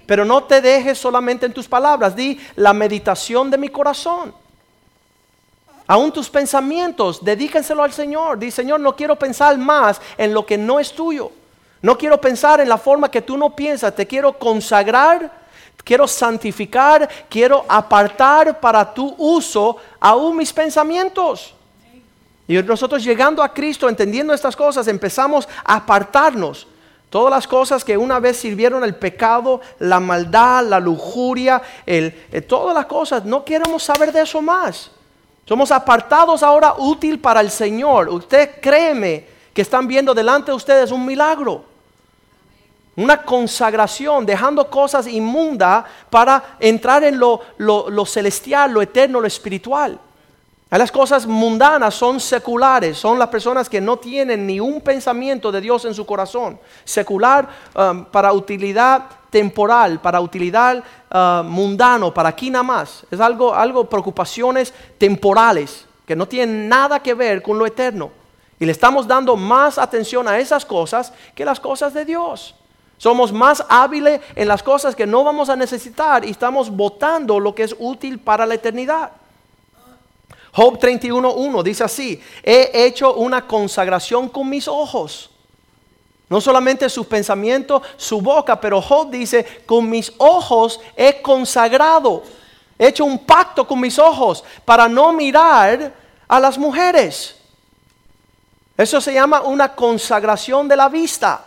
[0.05, 4.33] Pero no te dejes solamente en tus palabras, di la meditación de mi corazón.
[5.87, 8.37] Aún tus pensamientos, dedíquenselo al Señor.
[8.37, 11.31] Di, Señor, no quiero pensar más en lo que no es tuyo.
[11.81, 13.95] No quiero pensar en la forma que tú no piensas.
[13.95, 15.31] Te quiero consagrar
[15.87, 21.55] quiero santificar, quiero apartar para tu uso aún mis pensamientos.
[22.47, 26.67] Y nosotros llegando a Cristo, entendiendo estas cosas, empezamos a apartarnos.
[27.09, 32.73] Todas las cosas que una vez sirvieron el pecado, la maldad, la lujuria, eh, todas
[32.75, 34.91] las cosas, no queremos saber de eso más.
[35.45, 38.09] Somos apartados ahora útil para el Señor.
[38.09, 41.63] Usted créeme que están viendo delante de ustedes un milagro
[42.97, 49.99] una consagración, dejando cosas inmundas para entrar en lo, celestial, lo eterno, lo espiritual.
[50.69, 55.61] Las cosas mundanas son seculares, son las personas que no tienen ni un pensamiento de
[55.61, 56.59] Dios en su corazón.
[56.83, 63.05] Secular um, para utilidad temporal, para utilidad uh, mundano, para aquí nada más.
[63.09, 68.11] Es algo, algo, preocupaciones temporales que no tienen nada que ver con lo eterno.
[68.59, 72.55] Y le estamos dando más atención a esas cosas que las cosas de Dios.
[72.97, 77.55] Somos más hábiles en las cosas que no vamos a necesitar y estamos votando lo
[77.55, 79.11] que es útil para la eternidad.
[80.57, 85.29] Job 31.1 dice así, he hecho una consagración con mis ojos.
[86.27, 92.23] No solamente sus pensamientos, su boca, pero Job dice, con mis ojos he consagrado,
[92.75, 95.93] he hecho un pacto con mis ojos para no mirar
[96.27, 97.35] a las mujeres.
[98.75, 101.45] Eso se llama una consagración de la vista.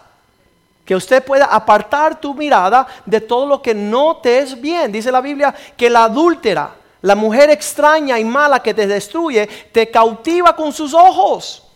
[0.84, 4.92] Que usted pueda apartar tu mirada de todo lo que no te es bien.
[4.92, 9.90] Dice la Biblia que la adúltera, la mujer extraña y mala que te destruye, te
[9.90, 11.66] cautiva con sus ojos.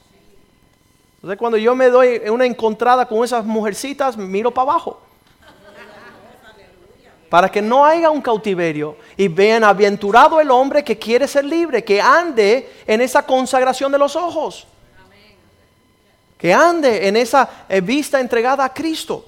[1.16, 5.00] Entonces cuando yo me doy una encontrada con esas mujercitas, miro para abajo.
[7.30, 8.96] Para que no haya un cautiverio.
[9.16, 14.14] Y bienaventurado el hombre que quiere ser libre, que ande en esa consagración de los
[14.14, 14.66] ojos.
[16.36, 19.24] Que ande en esa eh, vista entregada a Cristo.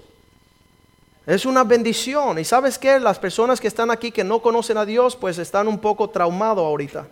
[1.26, 2.38] Es una bendición.
[2.38, 5.66] Y sabes que las personas que están aquí que no conocen a Dios, pues están
[5.66, 7.08] un poco traumados ahorita.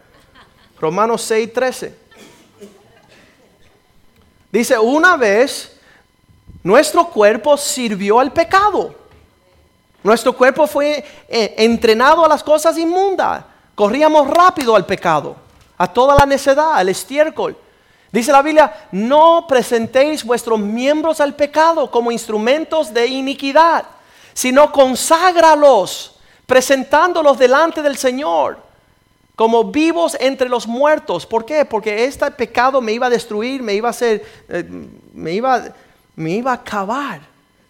[0.80, 1.98] Romanos 6, 13.
[4.52, 5.76] Dice, una vez
[6.62, 8.94] nuestro cuerpo sirvió al pecado.
[10.04, 13.44] Nuestro cuerpo fue eh, entrenado a las cosas inmundas.
[13.74, 15.34] Corríamos rápido al pecado,
[15.76, 17.56] a toda la necedad, al estiércol.
[18.12, 23.84] Dice la Biblia, no presentéis vuestros miembros al pecado como instrumentos de iniquidad,
[24.34, 26.16] sino conságralos,
[26.46, 28.58] presentándolos delante del Señor
[29.36, 31.26] como vivos entre los muertos.
[31.26, 31.64] ¿Por qué?
[31.64, 34.64] Porque este pecado me iba a destruir, me iba a hacer, eh,
[35.12, 35.64] me, iba,
[36.14, 37.20] me iba a acabar.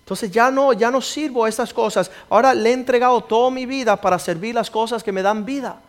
[0.01, 2.11] Entonces ya no, ya no sirvo a estas cosas.
[2.29, 5.81] Ahora le he entregado toda mi vida para servir las cosas que me dan vida.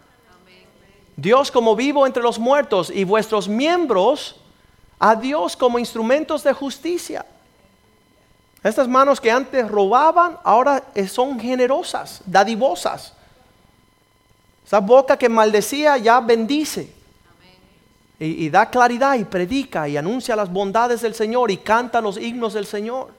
[1.18, 4.36] Dios como vivo entre los muertos y vuestros miembros
[5.00, 7.26] a Dios como instrumentos de justicia.
[8.66, 13.14] Estas manos que antes robaban ahora son generosas, dadivosas.
[14.66, 16.92] Esa boca que maldecía ya bendice.
[18.18, 22.54] Y, da claridad y predica y anuncia las bondades del Señor y canta los himnos
[22.54, 23.10] del Señor.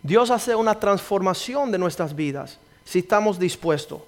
[0.00, 4.00] Dios hace una transformación de nuestras vidas si estamos dispuestos.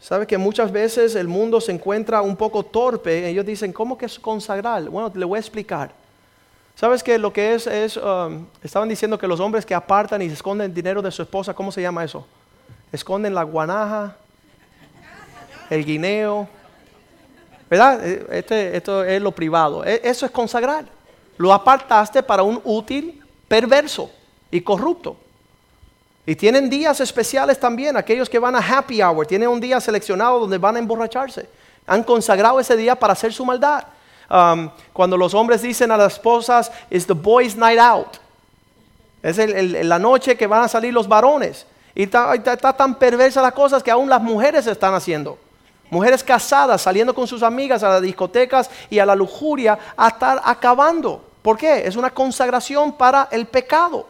[0.00, 3.28] ¿Sabe que muchas veces el mundo se encuentra un poco torpe?
[3.28, 4.88] Ellos dicen, ¿cómo que es consagrar?
[4.88, 6.07] Bueno, le voy a explicar.
[6.78, 10.26] ¿Sabes que lo que es es, um, estaban diciendo que los hombres que apartan y
[10.26, 12.24] esconden dinero de su esposa, ¿cómo se llama eso?
[12.92, 14.16] Esconden la guanaja,
[15.70, 16.48] el guineo.
[17.68, 18.06] ¿Verdad?
[18.06, 19.84] Eh, este, esto es lo privado.
[19.84, 20.84] E, eso es consagrar.
[21.36, 24.08] Lo apartaste para un útil perverso
[24.48, 25.16] y corrupto.
[26.24, 27.96] Y tienen días especiales también.
[27.96, 31.48] Aquellos que van a happy hour tienen un día seleccionado donde van a emborracharse.
[31.88, 33.82] Han consagrado ese día para hacer su maldad.
[34.30, 38.18] Um, cuando los hombres dicen a las esposas, it's the boys' night out.
[39.22, 41.66] Es la noche que van a salir los varones.
[41.94, 45.38] Y está, está tan perversa las cosas que aún las mujeres están haciendo.
[45.90, 50.40] Mujeres casadas saliendo con sus amigas a las discotecas y a la lujuria a estar
[50.44, 51.24] acabando.
[51.42, 51.86] ¿Por qué?
[51.86, 54.06] Es una consagración para el pecado.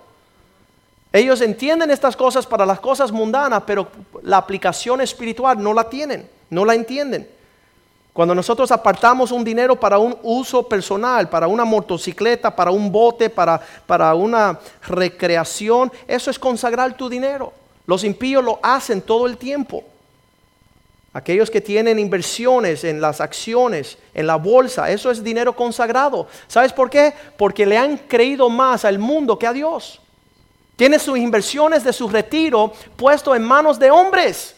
[1.13, 3.89] Ellos entienden estas cosas para las cosas mundanas, pero
[4.23, 7.29] la aplicación espiritual no la tienen, no la entienden.
[8.19, 13.31] Cuando nosotros apartamos un dinero para un uso personal, para una motocicleta, para un bote,
[13.31, 17.53] para, para una recreación, eso es consagrar tu dinero.
[17.87, 19.85] Los impíos lo hacen todo el tiempo.
[21.13, 26.27] Aquellos que tienen inversiones en las acciones, en la bolsa, eso es dinero consagrado.
[26.49, 27.15] ¿Sabes por qué?
[27.37, 30.01] Porque le han creído más al mundo que a Dios.
[30.75, 34.57] Tiene sus inversiones de su retiro puesto en manos de hombres.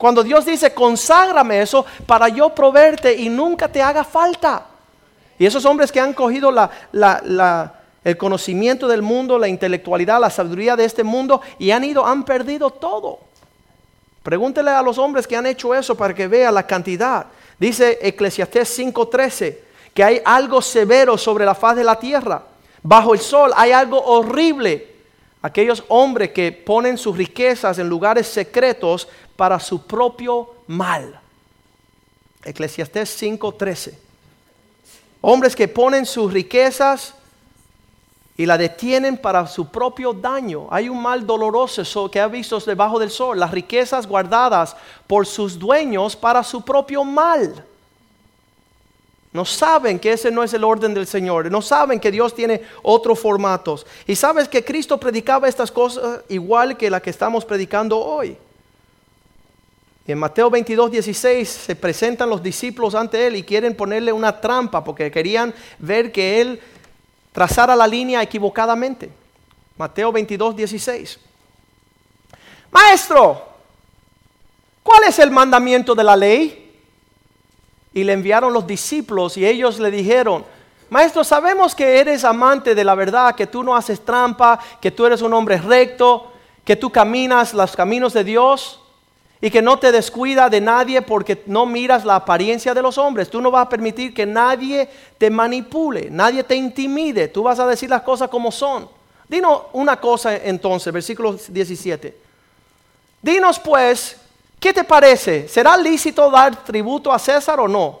[0.00, 4.64] Cuando Dios dice, conságrame eso para yo proveerte y nunca te haga falta.
[5.38, 6.50] Y esos hombres que han cogido
[6.90, 12.24] el conocimiento del mundo, la intelectualidad, la sabiduría de este mundo y han ido, han
[12.24, 13.18] perdido todo.
[14.22, 17.26] Pregúntele a los hombres que han hecho eso para que vea la cantidad.
[17.58, 19.58] Dice Eclesiastés 5:13
[19.92, 22.42] que hay algo severo sobre la faz de la tierra.
[22.82, 24.99] Bajo el sol hay algo horrible.
[25.42, 31.18] Aquellos hombres que ponen sus riquezas en lugares secretos para su propio mal.
[32.44, 33.98] Eclesiastés 5:13.
[35.22, 37.14] Hombres que ponen sus riquezas
[38.36, 40.66] y la detienen para su propio daño.
[40.70, 44.74] Hay un mal doloroso que ha visto debajo del sol, las riquezas guardadas
[45.06, 47.66] por sus dueños para su propio mal.
[49.32, 51.50] No saben que ese no es el orden del Señor.
[51.50, 53.86] No saben que Dios tiene otros formatos.
[54.06, 58.36] Y sabes que Cristo predicaba estas cosas igual que la que estamos predicando hoy.
[60.06, 64.82] en Mateo 22, 16 se presentan los discípulos ante Él y quieren ponerle una trampa
[64.82, 66.60] porque querían ver que Él
[67.30, 69.08] trazara la línea equivocadamente.
[69.76, 71.20] Mateo 22, 16.
[72.72, 73.46] Maestro,
[74.82, 76.59] ¿cuál es el mandamiento de la ley?
[77.92, 80.44] Y le enviaron los discípulos y ellos le dijeron,
[80.90, 85.06] Maestro, sabemos que eres amante de la verdad, que tú no haces trampa, que tú
[85.06, 86.32] eres un hombre recto,
[86.64, 88.80] que tú caminas los caminos de Dios
[89.40, 93.30] y que no te descuida de nadie porque no miras la apariencia de los hombres.
[93.30, 97.28] Tú no vas a permitir que nadie te manipule, nadie te intimide.
[97.28, 98.88] Tú vas a decir las cosas como son.
[99.28, 102.16] Dinos una cosa entonces, versículo 17.
[103.22, 104.16] Dinos pues,
[104.60, 105.48] ¿qué te parece?
[105.48, 108.00] ¿Será lícito dar tributo a César o no?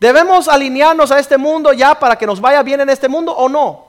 [0.00, 3.48] ¿Debemos alinearnos a este mundo ya para que nos vaya bien en este mundo o
[3.48, 3.84] no?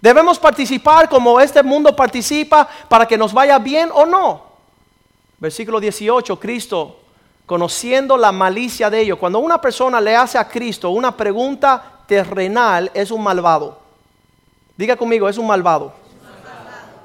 [0.00, 4.42] ¿Debemos participar como este mundo participa para que nos vaya bien o no?
[5.38, 7.00] Versículo 18, Cristo,
[7.46, 12.90] conociendo la malicia de ellos, cuando una persona le hace a Cristo una pregunta terrenal,
[12.94, 13.80] es un malvado.
[14.76, 15.92] Diga conmigo, es un malvado.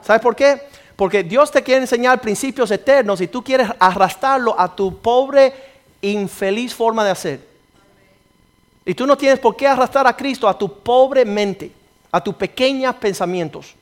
[0.01, 0.67] ¿Sabes por qué?
[0.97, 5.53] Porque Dios te quiere enseñar principios eternos y tú quieres arrastrarlo a tu pobre,
[6.01, 7.47] infeliz forma de hacer.
[8.83, 11.71] Y tú no tienes por qué arrastrar a Cristo a tu pobre mente,
[12.11, 13.75] a tus pequeños pensamientos.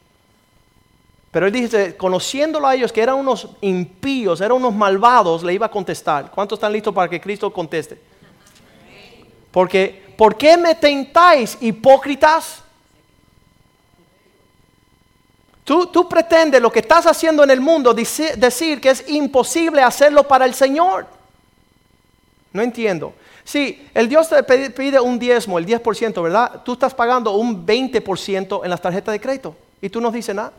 [1.32, 5.68] Pero él dice, conociéndolo a ellos que eran unos impíos, eran unos malvados, le iba
[5.68, 6.32] a contestar.
[6.32, 7.98] ¿Cuántos están listos para que Cristo conteste?
[9.52, 12.65] Porque, ¿por qué me tentáis, hipócritas?
[15.66, 20.24] Tú, tú pretendes lo que estás haciendo en el mundo decir que es imposible hacerlo
[20.28, 21.08] para el Señor.
[22.54, 23.14] No entiendo.
[23.44, 26.62] Sí, el Dios te pide un diezmo, el 10%, ¿verdad?
[26.64, 30.54] Tú estás pagando un 20% en las tarjetas de crédito y tú no dices nada.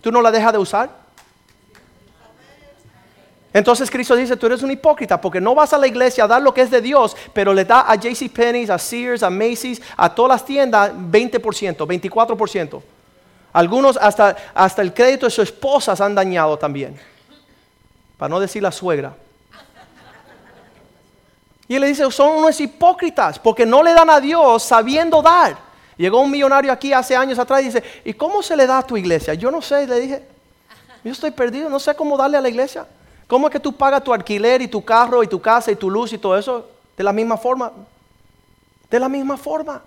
[0.00, 0.90] Tú no la dejas de usar.
[3.52, 6.40] Entonces Cristo dice, tú eres un hipócrita porque no vas a la iglesia a dar
[6.40, 9.82] lo que es de Dios, pero le da a JC Penney's, a Sears, a Macy's,
[9.96, 12.82] a todas las tiendas 20%, 24%.
[13.56, 17.00] Algunos hasta, hasta el crédito de su esposa se han dañado también.
[18.18, 19.14] Para no decir la suegra.
[21.66, 25.56] Y él le dice, son unos hipócritas porque no le dan a Dios sabiendo dar.
[25.96, 28.86] Llegó un millonario aquí hace años atrás y dice, ¿y cómo se le da a
[28.86, 29.32] tu iglesia?
[29.32, 30.22] Yo no sé, le dije,
[31.02, 32.86] yo estoy perdido, no sé cómo darle a la iglesia.
[33.26, 35.88] ¿Cómo es que tú pagas tu alquiler y tu carro y tu casa y tu
[35.88, 37.72] luz y todo eso de la misma forma?
[38.90, 39.80] De la misma forma.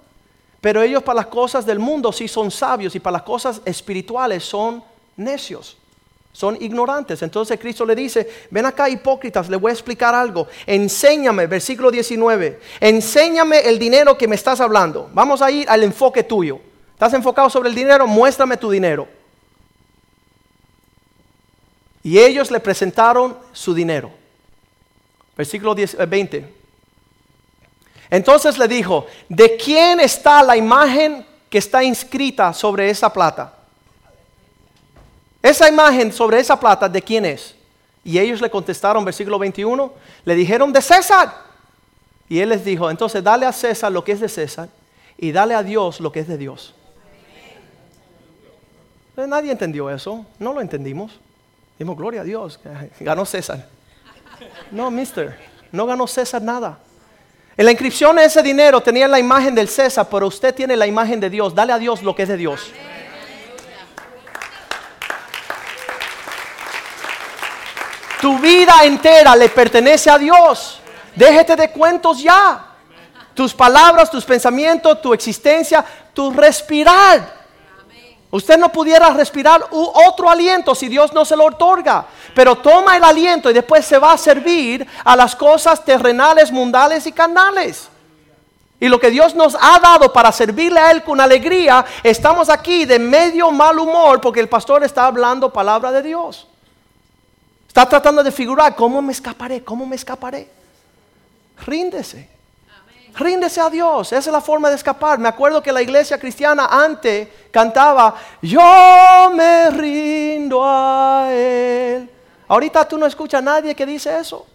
[0.62, 4.43] Pero ellos para las cosas del mundo sí son sabios y para las cosas espirituales
[4.43, 4.84] son
[5.15, 5.78] necios
[6.32, 7.22] son ignorantes.
[7.22, 10.48] Entonces Cristo le dice, ven acá hipócritas, le voy a explicar algo.
[10.65, 15.10] Enséñame, versículo 19, enséñame el dinero que me estás hablando.
[15.13, 16.60] Vamos a ir al enfoque tuyo.
[16.93, 18.08] ¿Estás enfocado sobre el dinero?
[18.08, 19.08] Muéstrame tu dinero.
[22.04, 24.10] Y ellos le presentaron su dinero.
[25.36, 26.59] Versículo 20.
[28.10, 33.54] Eh, Entonces le dijo, ¿de quién está la imagen que está inscrita sobre esa plata?
[35.41, 37.56] Esa imagen sobre esa plata, ¿de quién es?
[38.04, 39.93] Y ellos le contestaron, versículo 21,
[40.26, 41.34] le dijeron de César.
[42.28, 44.69] Y él les dijo, entonces dale a César lo que es de César
[45.17, 46.76] y dale a Dios lo que es de Dios.
[49.15, 51.19] nadie entendió eso, no lo entendimos.
[51.78, 52.60] Dimos, gloria a Dios,
[53.00, 53.67] ganó César.
[54.72, 55.38] No, mister,
[55.72, 56.80] no ganó César nada.
[57.60, 60.88] En la inscripción de ese dinero tenía la imagen del César, pero usted tiene la
[60.88, 61.54] imagen de Dios.
[61.54, 62.72] Dale a Dios lo que es de Dios.
[68.22, 70.80] Tu vida entera le pertenece a Dios.
[71.13, 72.65] Déjete de cuentos ya.
[73.34, 77.38] Tus palabras, tus pensamientos, tu existencia, tu respirar.
[78.32, 82.06] Usted no pudiera respirar otro aliento si Dios no se lo otorga.
[82.36, 87.08] Pero toma el aliento y después se va a servir a las cosas terrenales, mundales
[87.08, 87.89] y carnales.
[88.80, 92.86] Y lo que Dios nos ha dado para servirle a Él con alegría, estamos aquí
[92.86, 96.48] de medio mal humor porque el pastor está hablando palabra de Dios.
[97.68, 100.50] Está tratando de figurar cómo me escaparé, cómo me escaparé.
[101.65, 102.38] Ríndese.
[103.15, 104.12] Ríndese a Dios.
[104.12, 105.19] Esa es la forma de escapar.
[105.19, 112.10] Me acuerdo que la iglesia cristiana antes cantaba, yo me rindo a Él.
[112.48, 114.45] Ahorita tú no escuchas a nadie que dice eso.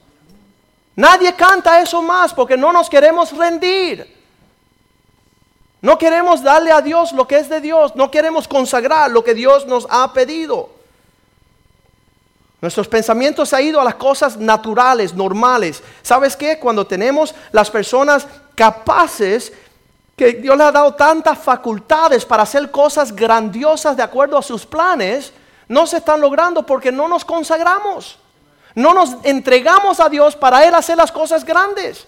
[0.97, 4.15] Nadie canta eso más porque no nos queremos rendir.
[5.81, 7.95] No queremos darle a Dios lo que es de Dios.
[7.95, 10.71] No queremos consagrar lo que Dios nos ha pedido.
[12.61, 15.83] Nuestros pensamientos se han ido a las cosas naturales, normales.
[16.01, 16.59] ¿Sabes qué?
[16.59, 19.53] Cuando tenemos las personas capaces,
[20.17, 24.65] que Dios les ha dado tantas facultades para hacer cosas grandiosas de acuerdo a sus
[24.65, 25.33] planes,
[25.69, 28.19] no se están logrando porque no nos consagramos.
[28.75, 32.07] No nos entregamos a Dios para Él hacer las cosas grandes.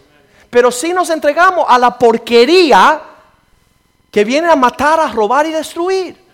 [0.50, 3.00] Pero sí nos entregamos a la porquería
[4.10, 6.24] que viene a matar, a robar y destruir.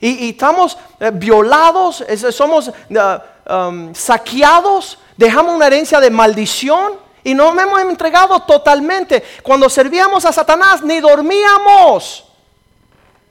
[0.00, 2.68] Y, estamos eh, violados, somos...
[2.68, 6.92] Eh, Um, saqueados, dejamos una herencia de maldición
[7.24, 9.22] Y no me hemos entregado totalmente.
[9.42, 12.24] Cuando servíamos a Satanás, ni dormíamos.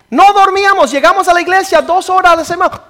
[0.10, 0.92] No dormíamos.
[0.92, 2.82] Llegamos a la iglesia dos horas la semana.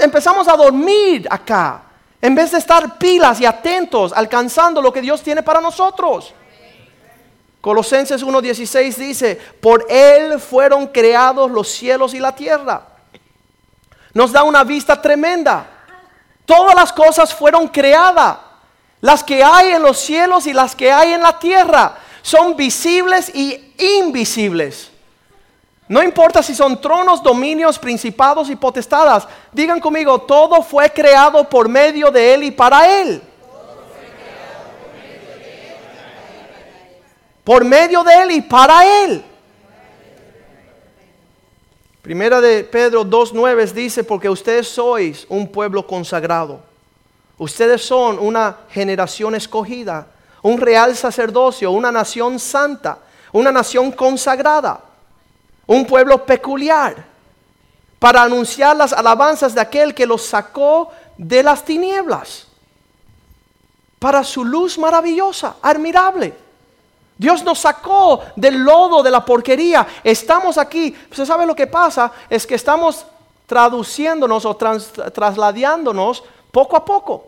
[0.00, 1.82] Empezamos a dormir acá.
[2.20, 6.34] En vez de estar pilas y atentos, alcanzando lo que Dios tiene para nosotros.
[7.60, 12.86] Colosenses 1.16 dice, por Él fueron creados los cielos y la tierra.
[14.14, 15.75] Nos da una vista tremenda.
[16.46, 18.38] Todas las cosas fueron creadas.
[19.00, 23.30] Las que hay en los cielos y las que hay en la tierra son visibles
[23.34, 24.90] y invisibles.
[25.88, 29.28] No importa si son tronos, dominios, principados y potestadas.
[29.52, 33.22] Digan conmigo, todo fue creado por medio de Él y para Él.
[37.46, 39.24] por medio de Él y para Él.
[42.06, 46.60] Primera de Pedro 2.9 dice, porque ustedes sois un pueblo consagrado.
[47.36, 50.06] Ustedes son una generación escogida,
[50.40, 53.00] un real sacerdocio, una nación santa,
[53.32, 54.84] una nación consagrada,
[55.66, 57.04] un pueblo peculiar,
[57.98, 62.46] para anunciar las alabanzas de aquel que los sacó de las tinieblas,
[63.98, 66.36] para su luz maravillosa, admirable.
[67.18, 69.86] Dios nos sacó del lodo de la porquería.
[70.04, 70.94] Estamos aquí.
[71.10, 72.12] ¿Usted sabe lo que pasa?
[72.28, 73.06] Es que estamos
[73.46, 77.26] traduciéndonos o trasladándonos poco a poco.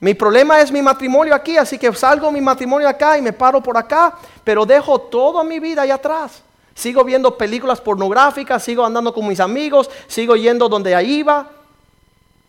[0.00, 3.62] Mi problema es mi matrimonio aquí, así que salgo mi matrimonio acá y me paro
[3.62, 6.42] por acá, pero dejo toda mi vida allá atrás.
[6.74, 11.48] Sigo viendo películas pornográficas, sigo andando con mis amigos, sigo yendo donde ahí iba.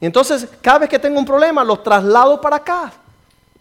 [0.02, 2.92] Y entonces, cada vez que tengo un problema, lo traslado para acá.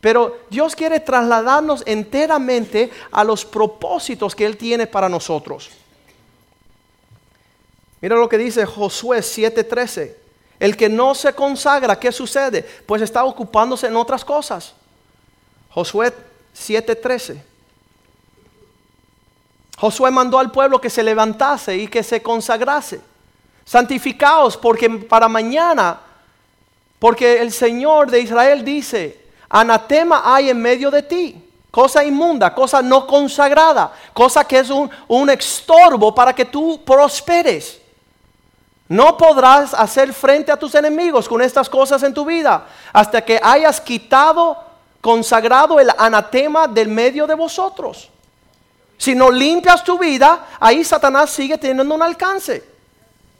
[0.05, 5.71] Pero Dios quiere trasladarnos enteramente a los propósitos que Él tiene para nosotros.
[8.03, 10.15] Mira lo que dice Josué 7:13.
[10.61, 12.63] El que no se consagra, ¿qué sucede?
[12.85, 14.75] Pues está ocupándose en otras cosas.
[15.71, 16.13] Josué
[16.55, 17.43] 7:13.
[19.79, 23.01] Josué mandó al pueblo que se levantase y que se consagrase.
[23.65, 25.99] Santificaos porque para mañana,
[26.99, 29.24] porque el Señor de Israel dice,
[29.57, 31.41] Anatema hay en medio de ti.
[31.71, 37.81] Cosa inmunda, cosa no consagrada, cosa que es un, un estorbo para que tú prosperes.
[38.89, 43.39] No podrás hacer frente a tus enemigos con estas cosas en tu vida hasta que
[43.41, 44.57] hayas quitado,
[45.01, 48.11] consagrado el anatema del medio de vosotros.
[48.99, 52.74] Si no limpias tu vida, ahí Satanás sigue teniendo un alcance.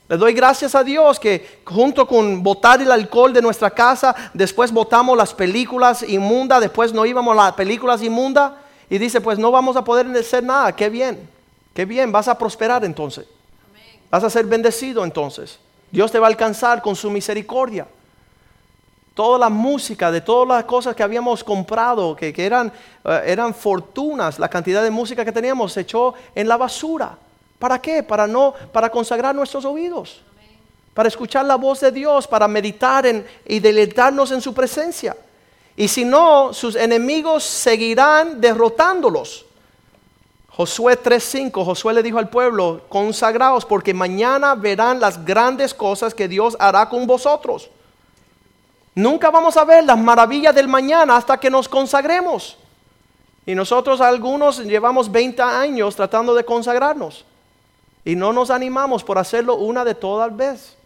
[0.09, 4.71] Le doy gracias a Dios que junto con botar el alcohol de nuestra casa, después
[4.71, 8.53] botamos las películas inmundas, después no íbamos a las películas inmundas
[8.91, 11.27] y dice, pues no vamos a poder hacer nada, qué bien,
[11.73, 13.27] qué bien, vas a prosperar entonces.
[14.11, 15.59] Vas a ser bendecido entonces.
[15.91, 17.87] Dios te va a alcanzar con su misericordia.
[19.15, 22.73] Toda la música, de todas las cosas que habíamos comprado, que, eran,
[23.05, 27.17] eh, eran fortunas, la cantidad de música que teníamos se echó en la basura.
[27.59, 28.03] ¿Para qué?
[28.03, 30.23] Para no, para consagrar nuestros oídos,
[30.93, 35.17] para escuchar la voz de Dios, para meditar en, y deleitarnos en su presencia.
[35.77, 39.47] Y si no, sus enemigos seguirán derrotándolos.
[40.49, 46.29] Josué 3:5, Josué le dijo al pueblo, consagraos porque mañana verán las grandes cosas que
[46.29, 47.71] Dios hará con vosotros.
[48.95, 52.57] Nunca vamos a ver las maravillas del mañana hasta que nos consagremos.
[53.45, 57.25] Y nosotros algunos llevamos 20 años tratando de consagrarnos.
[58.05, 60.77] Y no nos animamos por hacerlo una de todas veces.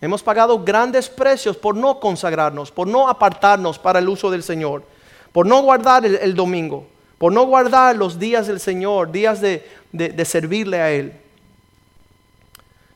[0.00, 4.84] Hemos pagado grandes precios por no consagrarnos, por no apartarnos para el uso del Señor,
[5.32, 10.24] por no guardar el, domingo, por no guardar los días del Señor, días de, de
[10.24, 11.12] servirle a Él.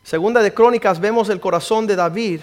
[0.04, 2.42] Segunda de Crónicas vemos el corazón de David.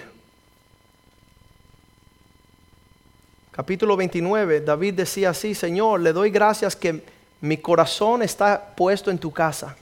[3.52, 7.02] Capítulo 29, David decía así, Señor, le doy gracias que
[7.40, 9.76] mi corazón está puesto en tu casa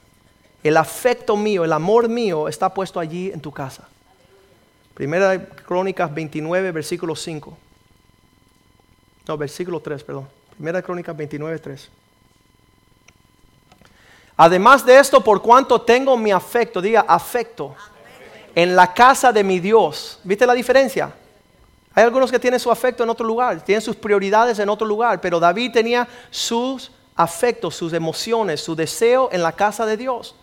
[0.62, 3.88] el afecto mío, el amor mío está puesto allí en tu casa.
[4.94, 7.56] Primera Crónicas 29, versículo 5.
[9.28, 10.28] No, versículo 3, perdón.
[10.50, 11.90] Primera Crónicas 29, 3.
[14.36, 17.74] Además de esto, por cuanto tengo mi afecto, diga afecto,
[18.54, 20.18] en la casa de mi Dios.
[20.24, 21.12] ¿Viste la diferencia?
[21.94, 25.20] Hay algunos que tienen su afecto en otro lugar, tienen sus prioridades en otro lugar,
[25.20, 30.34] pero David tenía sus afectos, sus emociones, su deseo en la casa de Dios.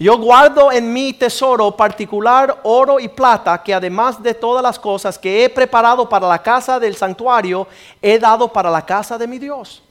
[0.00, 5.18] Yo guardo en mi tesoro particular oro y plata que además de todas las cosas
[5.18, 7.66] que he preparado para la casa del santuario,
[8.00, 9.82] he dado para la casa de mi Dios.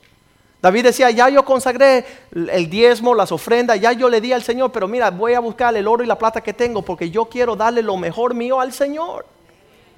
[0.62, 4.72] David decía, ya yo consagré el diezmo, las ofrendas, ya yo le di al Señor,
[4.72, 7.58] pero mira, voy a buscar el oro y la plata que tengo porque yo quiero
[7.58, 9.26] darle lo mejor mío al Señor.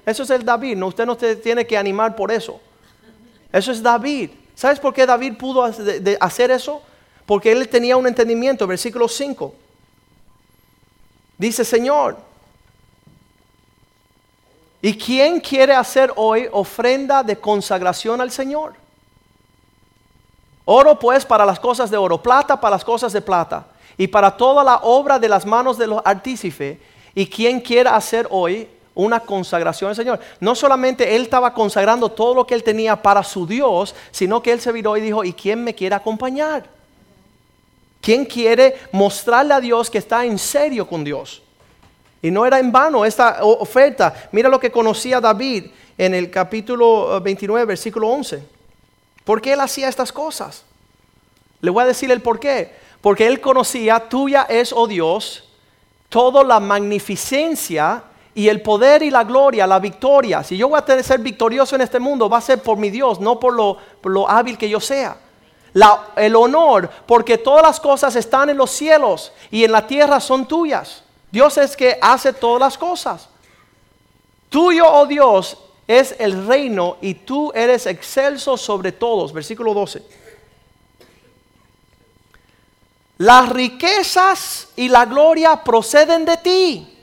[0.04, 2.60] Eso es el David, no, usted no se tiene que animar por eso.
[3.52, 4.30] Eso es David.
[4.56, 6.82] ¿Sabes por qué David pudo hacer eso?
[7.24, 9.54] Porque él tenía un entendimiento, versículo 5.
[11.40, 12.18] Dice, Señor,
[14.82, 18.74] ¿y quién quiere hacer hoy ofrenda de consagración al Señor?
[20.66, 23.64] Oro pues para las cosas de oro, plata para las cosas de plata,
[23.96, 26.76] y para toda la obra de las manos de los artífices.
[27.14, 30.20] ¿Y quién quiere hacer hoy una consagración al Señor.
[30.40, 34.52] No solamente él estaba consagrando todo lo que él tenía para su Dios, sino que
[34.52, 36.79] él se viró y dijo, ¿y quién me quiere acompañar?
[38.00, 41.42] ¿Quién quiere mostrarle a Dios que está en serio con Dios?
[42.22, 44.28] Y no era en vano esta oferta.
[44.32, 48.42] Mira lo que conocía David en el capítulo 29, eh, versículo 11.
[49.24, 50.64] ¿Por qué él hacía estas cosas?
[51.60, 52.74] Le voy a decir el por qué.
[53.00, 55.44] Porque él conocía, tuya es, oh Dios,
[56.08, 60.42] toda la magnificencia y el poder y la gloria, la victoria.
[60.42, 63.20] Si yo voy a ser victorioso en este mundo, va a ser por mi Dios,
[63.20, 65.16] no por lo, lo hábil que yo sea.
[66.16, 70.46] El honor, porque todas las cosas están en los cielos y en la tierra son
[70.46, 71.02] tuyas.
[71.30, 73.28] Dios es que hace todas las cosas.
[74.48, 75.56] Tuyo, oh Dios,
[75.86, 79.32] es el reino y tú eres excelso sobre todos.
[79.32, 80.02] Versículo 12.
[83.18, 86.96] Las riquezas y la gloria proceden de ti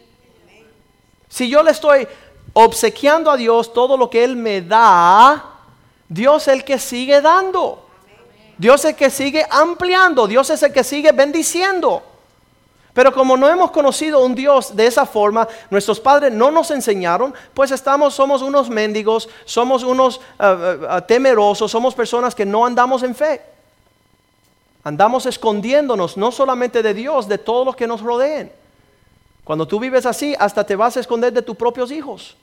[1.29, 2.07] si yo le estoy
[2.53, 5.43] obsequiando a Dios todo lo que Él me da,
[6.07, 7.86] Dios es el que sigue dando.
[8.57, 10.27] Dios es el que sigue ampliando.
[10.27, 12.03] Dios es el que sigue bendiciendo.
[12.97, 17.31] Pero como no hemos conocido un Dios de esa forma, nuestros padres no nos enseñaron,
[17.53, 23.03] pues estamos, somos unos mendigos, somos unos eh, eh, temerosos, somos personas que no andamos
[23.03, 23.39] en fe.
[24.83, 28.51] Andamos escondiéndonos no solamente de Dios, de todos los que nos rodeen.
[29.43, 32.35] Cuando tú vives así, hasta te vas a esconder de tus propios hijos,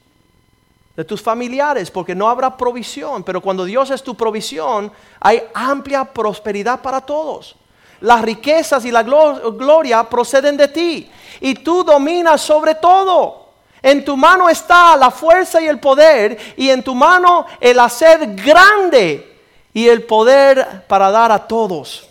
[0.96, 3.24] de tus familiares, porque no habrá provisión.
[3.24, 7.56] Pero cuando Dios es tu provisión, hay amplia prosperidad para todos.
[8.00, 11.10] Las riquezas y la gloria proceden de ti.
[11.40, 13.44] Y tú dominas sobre todo.
[13.82, 16.38] En tu mano está la fuerza y el poder.
[16.56, 19.38] Y en tu mano el hacer grande
[19.72, 22.08] y el poder para dar a todos.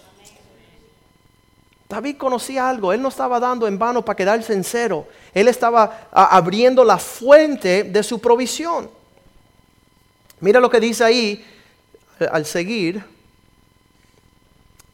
[1.94, 6.08] David conocía algo, él no estaba dando en vano para quedarse en cero, él estaba
[6.12, 8.90] abriendo la fuente de su provisión.
[10.40, 11.46] Mira lo que dice ahí
[12.20, 13.04] eh, al seguir,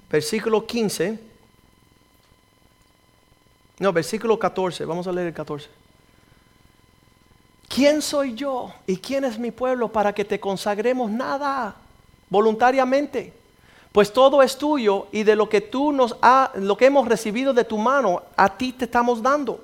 [0.10, 1.18] versículo 15,
[3.80, 5.70] no, versículo 14, vamos a leer el 14.
[7.70, 11.78] ¿Quién soy yo y quién es mi pueblo para que te consagremos nada
[12.30, 13.39] voluntariamente?
[13.92, 17.54] Pues todo es tuyo y de lo que tú nos ha, lo que hemos recibido
[17.54, 19.62] de tu mano, a ti te estamos dando.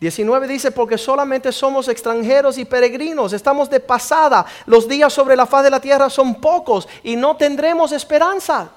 [0.00, 5.46] 19 dice, porque solamente somos extranjeros y peregrinos, estamos de pasada, los días sobre la
[5.46, 8.70] faz de la tierra son pocos y no tendremos esperanza.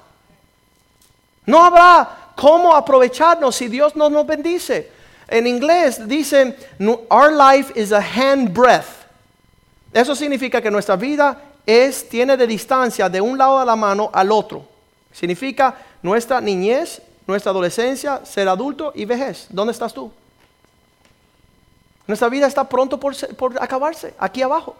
[1.44, 4.90] No habrá cómo aprovecharnos si Dios no nos bendice.
[5.28, 6.56] En inglés dicen,
[7.10, 8.86] our life is a hand breath.
[9.92, 11.38] Eso significa que nuestra vida
[11.68, 14.64] es, tiene de distancia de un lado de la mano al otro.
[15.12, 19.48] Significa nuestra niñez, nuestra adolescencia, ser adulto y vejez.
[19.50, 20.10] ¿Dónde estás tú?
[22.06, 23.14] Nuestra vida está pronto por,
[23.60, 24.76] acabarse, aquí abajo.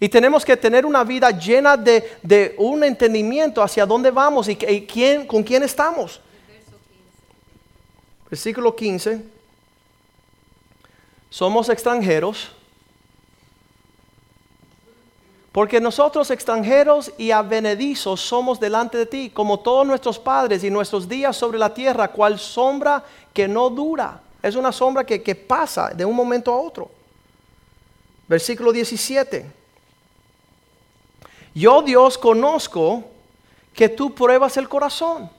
[0.00, 4.86] Y tenemos que tener una vida llena de, un entendimiento hacia dónde vamos y, y
[4.86, 6.22] quién, con quién estamos.
[8.30, 9.22] Versículo 15.
[11.28, 12.55] Somos extranjeros
[15.56, 21.08] porque nosotros extranjeros y avenedizos somos delante de ti, como todos nuestros padres y nuestros
[21.08, 23.02] días sobre la tierra, cual sombra
[23.32, 24.20] que no dura.
[24.42, 26.90] Es una sombra que, que pasa de un momento a otro.
[28.28, 29.50] Versículo 17.
[31.54, 33.04] Yo Dios conozco
[33.72, 35.30] que tú pruebas el corazón.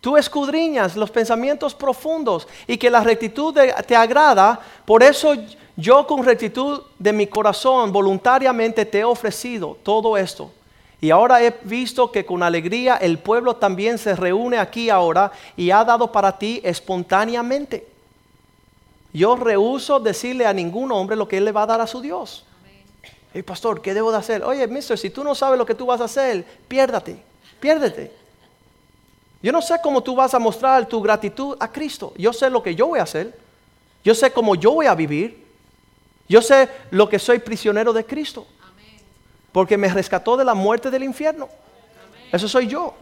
[0.00, 3.54] Tú escudriñas los pensamientos profundos y que la rectitud
[3.86, 4.58] te agrada.
[4.86, 5.36] Por eso
[5.76, 10.52] yo con rectitud de mi corazón voluntariamente te he ofrecido todo esto.
[11.00, 15.70] Y ahora he visto que con alegría el pueblo también se reúne aquí ahora y
[15.70, 17.88] ha dado para ti espontáneamente.
[19.12, 22.00] Yo rehuso decirle a ningún hombre lo que él le va a dar a su
[22.00, 22.44] Dios.
[23.34, 24.44] Hey, pastor, ¿qué debo de hacer?
[24.44, 27.16] Oye, mister, si tú no sabes lo que tú vas a hacer, piérdate,
[27.58, 28.12] piérdete.
[29.42, 32.12] Yo no sé cómo tú vas a mostrar tu gratitud a Cristo.
[32.16, 33.36] Yo sé lo que yo voy a hacer.
[34.04, 35.41] Yo sé cómo yo voy a vivir.
[36.32, 38.46] Yo sé lo que soy prisionero de Cristo.
[39.52, 41.46] Porque me rescató de la muerte del infierno.
[42.32, 42.94] Eso soy yo.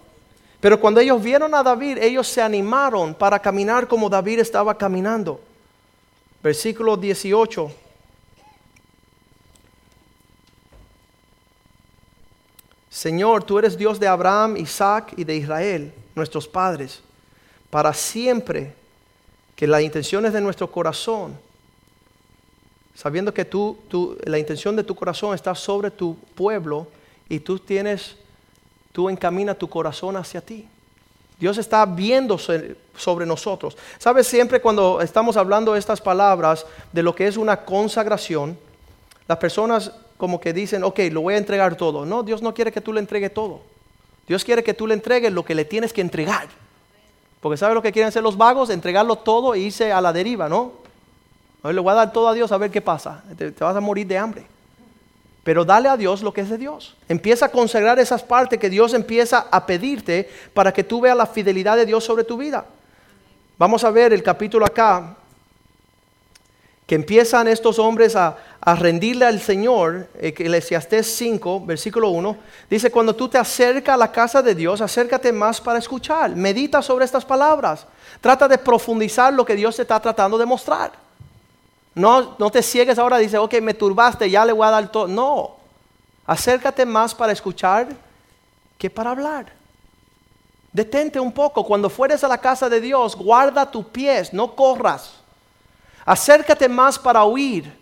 [0.59, 5.41] Pero cuando ellos vieron a David, ellos se animaron para caminar como David estaba caminando.
[6.43, 7.70] Versículo 18.
[12.91, 17.01] Señor, tú eres Dios de Abraham, Isaac y de Israel, nuestros padres,
[17.70, 18.74] para siempre
[19.55, 21.39] que las intenciones de nuestro corazón,
[23.01, 23.78] sabiendo que tú,
[24.24, 26.86] la intención de tu corazón está sobre tu pueblo
[27.30, 28.16] y tú tienes,
[28.92, 30.68] tú encaminas tu corazón hacia ti.
[31.38, 33.78] Dios está viendo sobre nosotros.
[33.96, 34.26] ¿Sabes?
[34.26, 38.59] Siempre cuando estamos hablando estas palabras de lo que es una consagración,
[39.26, 42.05] las personas como que dicen, ok, lo voy a entregar todo.
[42.05, 43.62] No, Dios no quiere que tú le entregues todo.
[44.28, 46.48] Dios quiere que tú le entregues lo que le tienes que entregar.
[47.40, 48.68] Porque ¿sabes lo que quieren hacer los vagos?
[48.68, 50.89] Entregarlo todo e irse a la deriva, ¿no?
[51.63, 53.23] Hoy le voy a dar todo a Dios a ver qué pasa.
[53.37, 54.47] Te, vas a morir de hambre.
[55.43, 56.97] Pero dale a Dios lo que es de Dios.
[57.09, 61.27] Empieza a consagrar esas partes que Dios empieza a pedirte para que tú veas la
[61.27, 62.65] fidelidad de Dios sobre tu vida.
[63.59, 65.17] Vamos a ver el capítulo acá,
[66.87, 68.37] que empiezan estos hombres a,
[68.77, 72.37] rendirle al Señor, eh, Eclesiastés 5, versículo 1,
[72.69, 76.83] dice, cuando tú te acercas a la casa de Dios, acércate más para escuchar, medita
[76.83, 77.87] sobre estas palabras,
[78.21, 81.10] trata de profundizar lo que Dios te está tratando de mostrar.
[81.95, 85.09] No, no te ciegues ahora, dice, ok, me turbaste, ya le voy a dar todo.
[85.09, 85.57] No,
[86.26, 87.88] acércate más para escuchar
[88.78, 89.53] que para hablar.
[90.72, 95.14] Detente un poco, cuando fueres a la casa de Dios, guarda tus pies, no corras.
[96.05, 97.76] Acércate más para oír,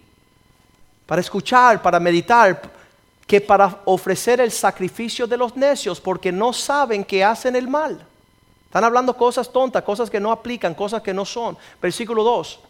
[1.06, 2.60] para escuchar, para meditar,
[3.26, 8.02] que para ofrecer el sacrificio de los necios, porque no saben que hacen el mal.
[8.64, 11.56] Están hablando cosas tontas, cosas que no aplican, cosas que no son.
[11.80, 12.60] Versículo 2.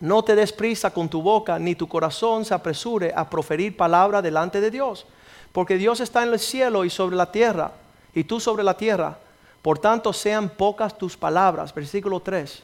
[0.00, 4.22] No te des prisa con tu boca, ni tu corazón se apresure a proferir palabra
[4.22, 5.06] delante de Dios,
[5.52, 7.72] porque Dios está en el cielo y sobre la tierra,
[8.14, 9.18] y tú sobre la tierra.
[9.60, 11.74] Por tanto, sean pocas tus palabras.
[11.74, 12.62] Versículo 3.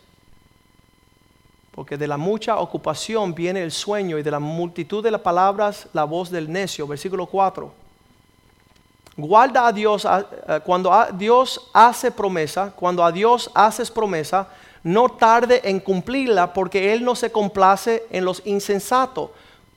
[1.72, 5.89] Porque de la mucha ocupación viene el sueño y de la multitud de las palabras
[5.93, 6.87] la voz del necio.
[6.87, 7.72] Versículo 4.
[9.16, 10.07] Guarda a Dios
[10.64, 14.49] cuando a Dios hace promesa, cuando a Dios haces promesa,
[14.85, 19.30] no tarde en cumplirla porque Él no se complace en los insensatos.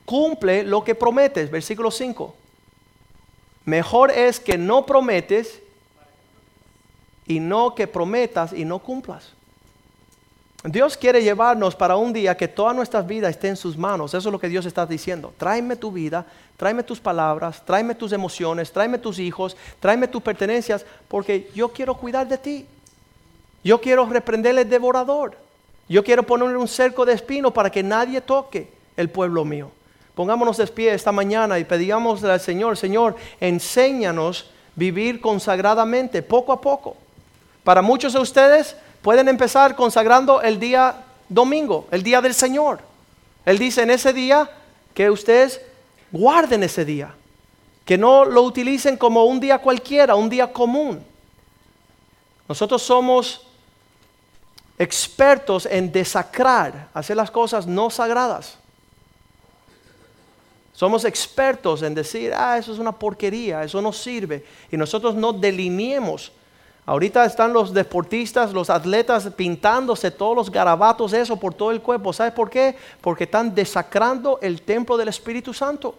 [0.05, 1.49] Cumple lo que prometes.
[1.49, 2.35] Versículo 5.
[3.65, 5.61] Mejor es que no prometes
[7.25, 9.33] y no que prometas y no cumplas.
[10.63, 14.13] Dios quiere llevarnos para un día que toda nuestra vida esté en sus manos.
[14.13, 15.33] Eso es lo que Dios está diciendo.
[15.37, 16.25] Tráeme tu vida,
[16.57, 21.95] tráeme tus palabras, tráeme tus emociones, tráeme tus hijos, tráeme tus pertenencias, porque yo quiero
[21.95, 22.65] cuidar de ti.
[23.63, 25.37] Yo quiero reprenderle el devorador.
[25.89, 29.71] Yo quiero ponerle un cerco de espino para que nadie toque el pueblo mío.
[30.15, 36.59] Pongámonos de pie esta mañana y pedíamos al Señor, Señor, enséñanos vivir consagradamente, poco a
[36.59, 36.97] poco.
[37.63, 42.79] Para muchos de ustedes, pueden empezar consagrando el día domingo, el día del Señor.
[43.45, 44.49] Él dice en ese día
[44.93, 45.61] que ustedes
[46.11, 47.13] guarden ese día,
[47.85, 51.03] que no lo utilicen como un día cualquiera, un día común.
[52.49, 53.46] Nosotros somos
[54.77, 58.57] expertos en desacrar, hacer las cosas no sagradas.
[60.73, 64.45] Somos expertos en decir, ah, eso es una porquería, eso no sirve.
[64.71, 66.31] Y nosotros no delineemos
[66.87, 72.13] Ahorita están los deportistas, los atletas pintándose todos los garabatos, eso por todo el cuerpo.
[72.13, 72.77] ¿Sabes por qué?
[73.01, 75.95] Porque están desacrando el templo del Espíritu Santo.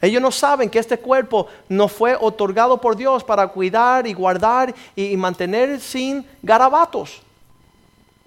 [0.00, 4.74] Ellos no saben que este cuerpo no fue otorgado por Dios para cuidar y guardar
[4.96, 7.22] y, mantener sin garabatos.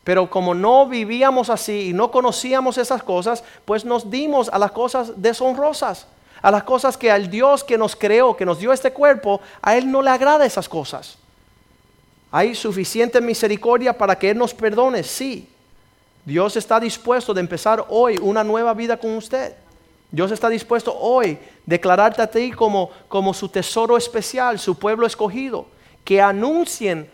[0.09, 4.71] Pero como no vivíamos así y no conocíamos esas cosas, pues nos dimos a las
[4.71, 6.07] cosas deshonrosas,
[6.41, 9.77] a las cosas que al Dios que nos creó, que nos dio este cuerpo, a
[9.77, 11.19] Él no le agrada esas cosas.
[12.31, 15.03] ¿Hay suficiente misericordia para que Él nos perdone?
[15.03, 15.47] Sí.
[16.25, 19.53] Dios está dispuesto de empezar hoy una nueva vida con usted.
[20.09, 21.37] Dios está dispuesto hoy a
[21.67, 25.67] declararte a ti como, como su tesoro especial, su pueblo escogido.
[26.03, 27.11] Que anuncien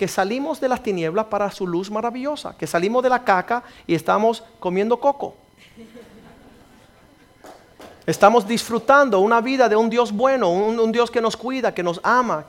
[0.00, 2.56] que salimos de las tinieblas para su luz maravillosa.
[2.56, 5.34] Que salimos de la caca y estamos comiendo coco.
[8.06, 12.00] Estamos disfrutando una vida de un Dios bueno, un Dios que nos cuida, que nos
[12.02, 12.46] ama,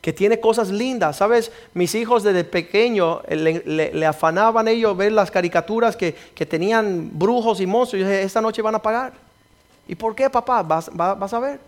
[0.00, 1.18] que tiene cosas lindas.
[1.18, 6.16] Sabes, mis hijos desde pequeño eh, le, afanaban ellos ver las caricaturas que,
[6.48, 8.02] tenían brujos y monstruos.
[8.02, 9.12] Yo dije, esta noche van a pagar.
[9.86, 10.64] ¿Y por qué, papá?
[10.64, 11.60] Vas, vas a ver.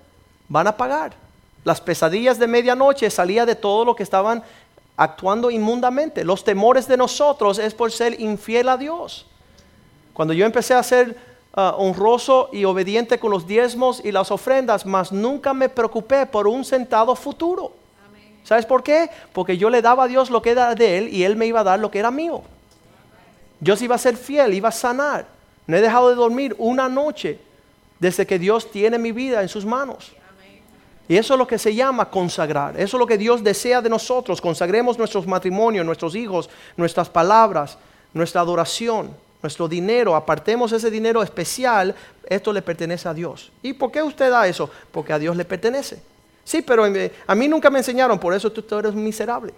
[0.49, 1.13] Van a pagar.
[1.65, 4.43] Las pesadillas de medianoche salía de todo lo que estaban
[4.97, 6.25] actuando inmundamente.
[6.25, 9.27] Los temores de nosotros es por ser infiel a Dios.
[10.13, 11.19] Cuando yo empecé a ser
[11.55, 16.47] ah, honroso y obediente con los diezmos y las ofrendas, mas nunca me preocupé por
[16.47, 17.73] un sentado futuro.
[18.45, 19.11] ¿Sabes por qué?
[19.33, 21.61] Porque yo le daba a Dios lo que era de Él y Él me iba
[21.61, 22.43] a dar lo que era mío.
[23.59, 25.27] Dios iba a ser fiel, iba a sanar.
[25.67, 27.41] No he dejado de dormir una noche
[27.99, 30.13] desde que Dios tiene mi vida en sus manos.
[31.09, 32.81] Y eso es lo que se llama consagrar.
[32.81, 34.41] Eso es lo que Dios desea de nosotros.
[34.41, 37.77] Consagremos nuestros matrimonios, nuestros hijos, nuestras palabras,
[38.15, 40.17] nuestra adoración, nuestro dinero.
[40.17, 41.95] Apartemos ese dinero especial.
[42.27, 43.53] Esto le pertenece a Dios.
[43.63, 44.71] ¿Y por qué usted da eso?
[44.91, 46.01] Porque a Dios le pertenece.
[46.43, 48.19] Sí, pero eh, a mí nunca me enseñaron.
[48.19, 49.53] Por eso tú eres miserable.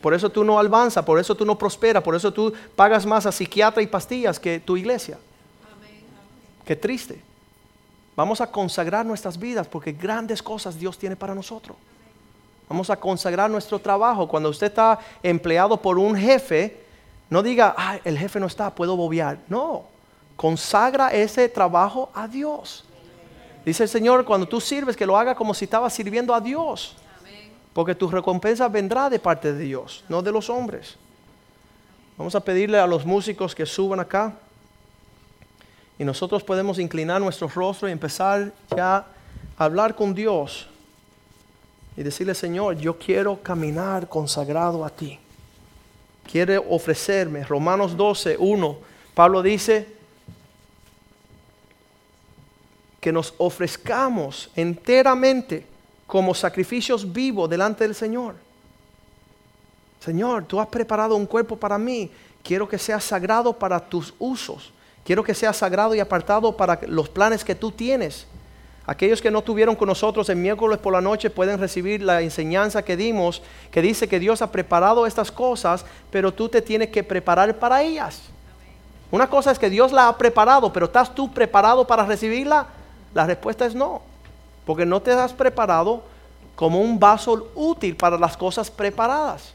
[0.00, 3.26] Por eso tú no avanzas, por eso tú no prosperas, por eso tú pagas más
[3.26, 5.18] a psiquiatra y pastillas que tu iglesia.
[6.64, 7.20] Qué triste.
[8.20, 11.74] Vamos a consagrar nuestras vidas porque grandes cosas Dios tiene para nosotros.
[12.68, 14.28] Vamos a consagrar nuestro trabajo.
[14.28, 16.84] Cuando usted está empleado por un jefe,
[17.30, 19.38] no diga, ah, el jefe no está, puedo bobear.
[19.48, 19.84] No,
[20.36, 22.84] consagra ese trabajo a Dios.
[23.64, 26.96] Dice el Señor, cuando tú sirves, que lo haga como si estaba sirviendo a Dios.
[27.72, 30.98] Porque tu recompensa vendrá de parte de Dios, no de los hombres.
[32.18, 34.34] Vamos a pedirle a los músicos que suban acá.
[36.00, 38.96] Y nosotros podemos inclinar nuestro rostro y empezar ya
[39.58, 40.66] a hablar con Dios.
[41.94, 45.18] Y decirle, Señor, yo quiero caminar consagrado a ti.
[46.24, 47.44] Quiere ofrecerme.
[47.44, 48.78] Romanos 12, 1.
[49.12, 49.88] Pablo dice
[52.98, 55.66] que nos ofrezcamos enteramente
[56.06, 58.36] como sacrificios vivos delante del Señor.
[60.02, 62.10] Señor, tú has preparado un cuerpo para mí.
[62.42, 64.72] Quiero que sea sagrado para tus usos.
[65.04, 68.26] Quiero que sea sagrado y apartado para los planes que tú tienes.
[68.86, 72.82] Aquellos que no tuvieron con nosotros el miércoles por la noche pueden recibir la enseñanza
[72.82, 77.04] que dimos, que dice que Dios ha preparado estas cosas, pero tú te tienes que
[77.04, 78.22] preparar para ellas.
[79.10, 82.66] Una cosa es que Dios la ha preparado, pero ¿estás tú preparado para recibirla?
[83.14, 84.02] La respuesta es no
[84.70, 86.02] porque no te has preparado
[86.54, 89.52] como un vaso útil para las cosas preparadas.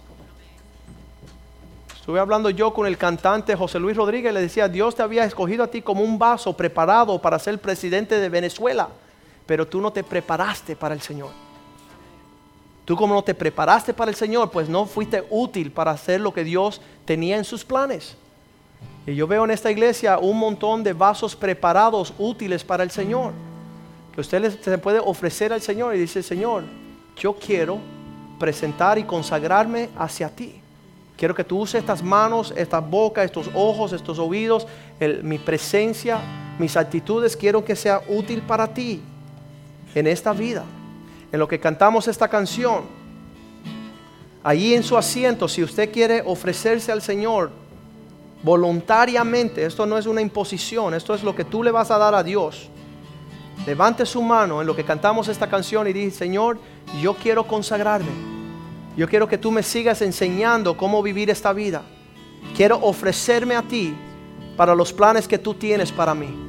[2.06, 5.64] Estuve hablando yo con el cantante José Luis Rodríguez, le decía, Dios te había escogido
[5.64, 8.90] a ti como un vaso preparado para ser presidente de Venezuela,
[9.48, 11.32] pero tú no te preparaste para el Señor.
[12.86, 16.32] Tú como no te preparaste para el Señor, pues no fuiste útil para hacer lo
[16.32, 18.16] que Dios tenía en sus planes.
[19.08, 23.34] Y yo veo en esta iglesia un montón de vasos preparados, útiles para el Señor
[24.14, 26.66] que usted se puede ofrecer al Señor y dice, Señor,
[27.18, 27.80] yo quiero
[28.38, 30.62] presentar y consagrarme hacia ti.
[31.18, 34.68] Quiero que tú uses estas manos, esta boca, estos ojos, estos oídos,
[35.24, 36.20] mi presencia,
[36.60, 37.38] mis actitudes.
[37.38, 39.02] Quiero que sea útil para ti
[39.94, 40.64] en esta vida.
[41.32, 42.84] En lo que cantamos esta canción,
[44.44, 47.52] allí en su asiento, si usted quiere ofrecerse al Señor
[48.44, 52.14] voluntariamente, esto no es una imposición, esto es lo que tú le vas a dar
[52.14, 52.70] a Dios
[53.66, 56.60] levante su mano en lo que cantamos esta canción y dice, Señor,
[57.02, 58.35] yo quiero consagrarme.
[58.96, 61.84] Yo quiero que tú me sigas enseñando cómo vivir esta vida.
[62.56, 63.94] Quiero ofrecerme a ti
[64.56, 66.45] para los planes que tú tienes para mí.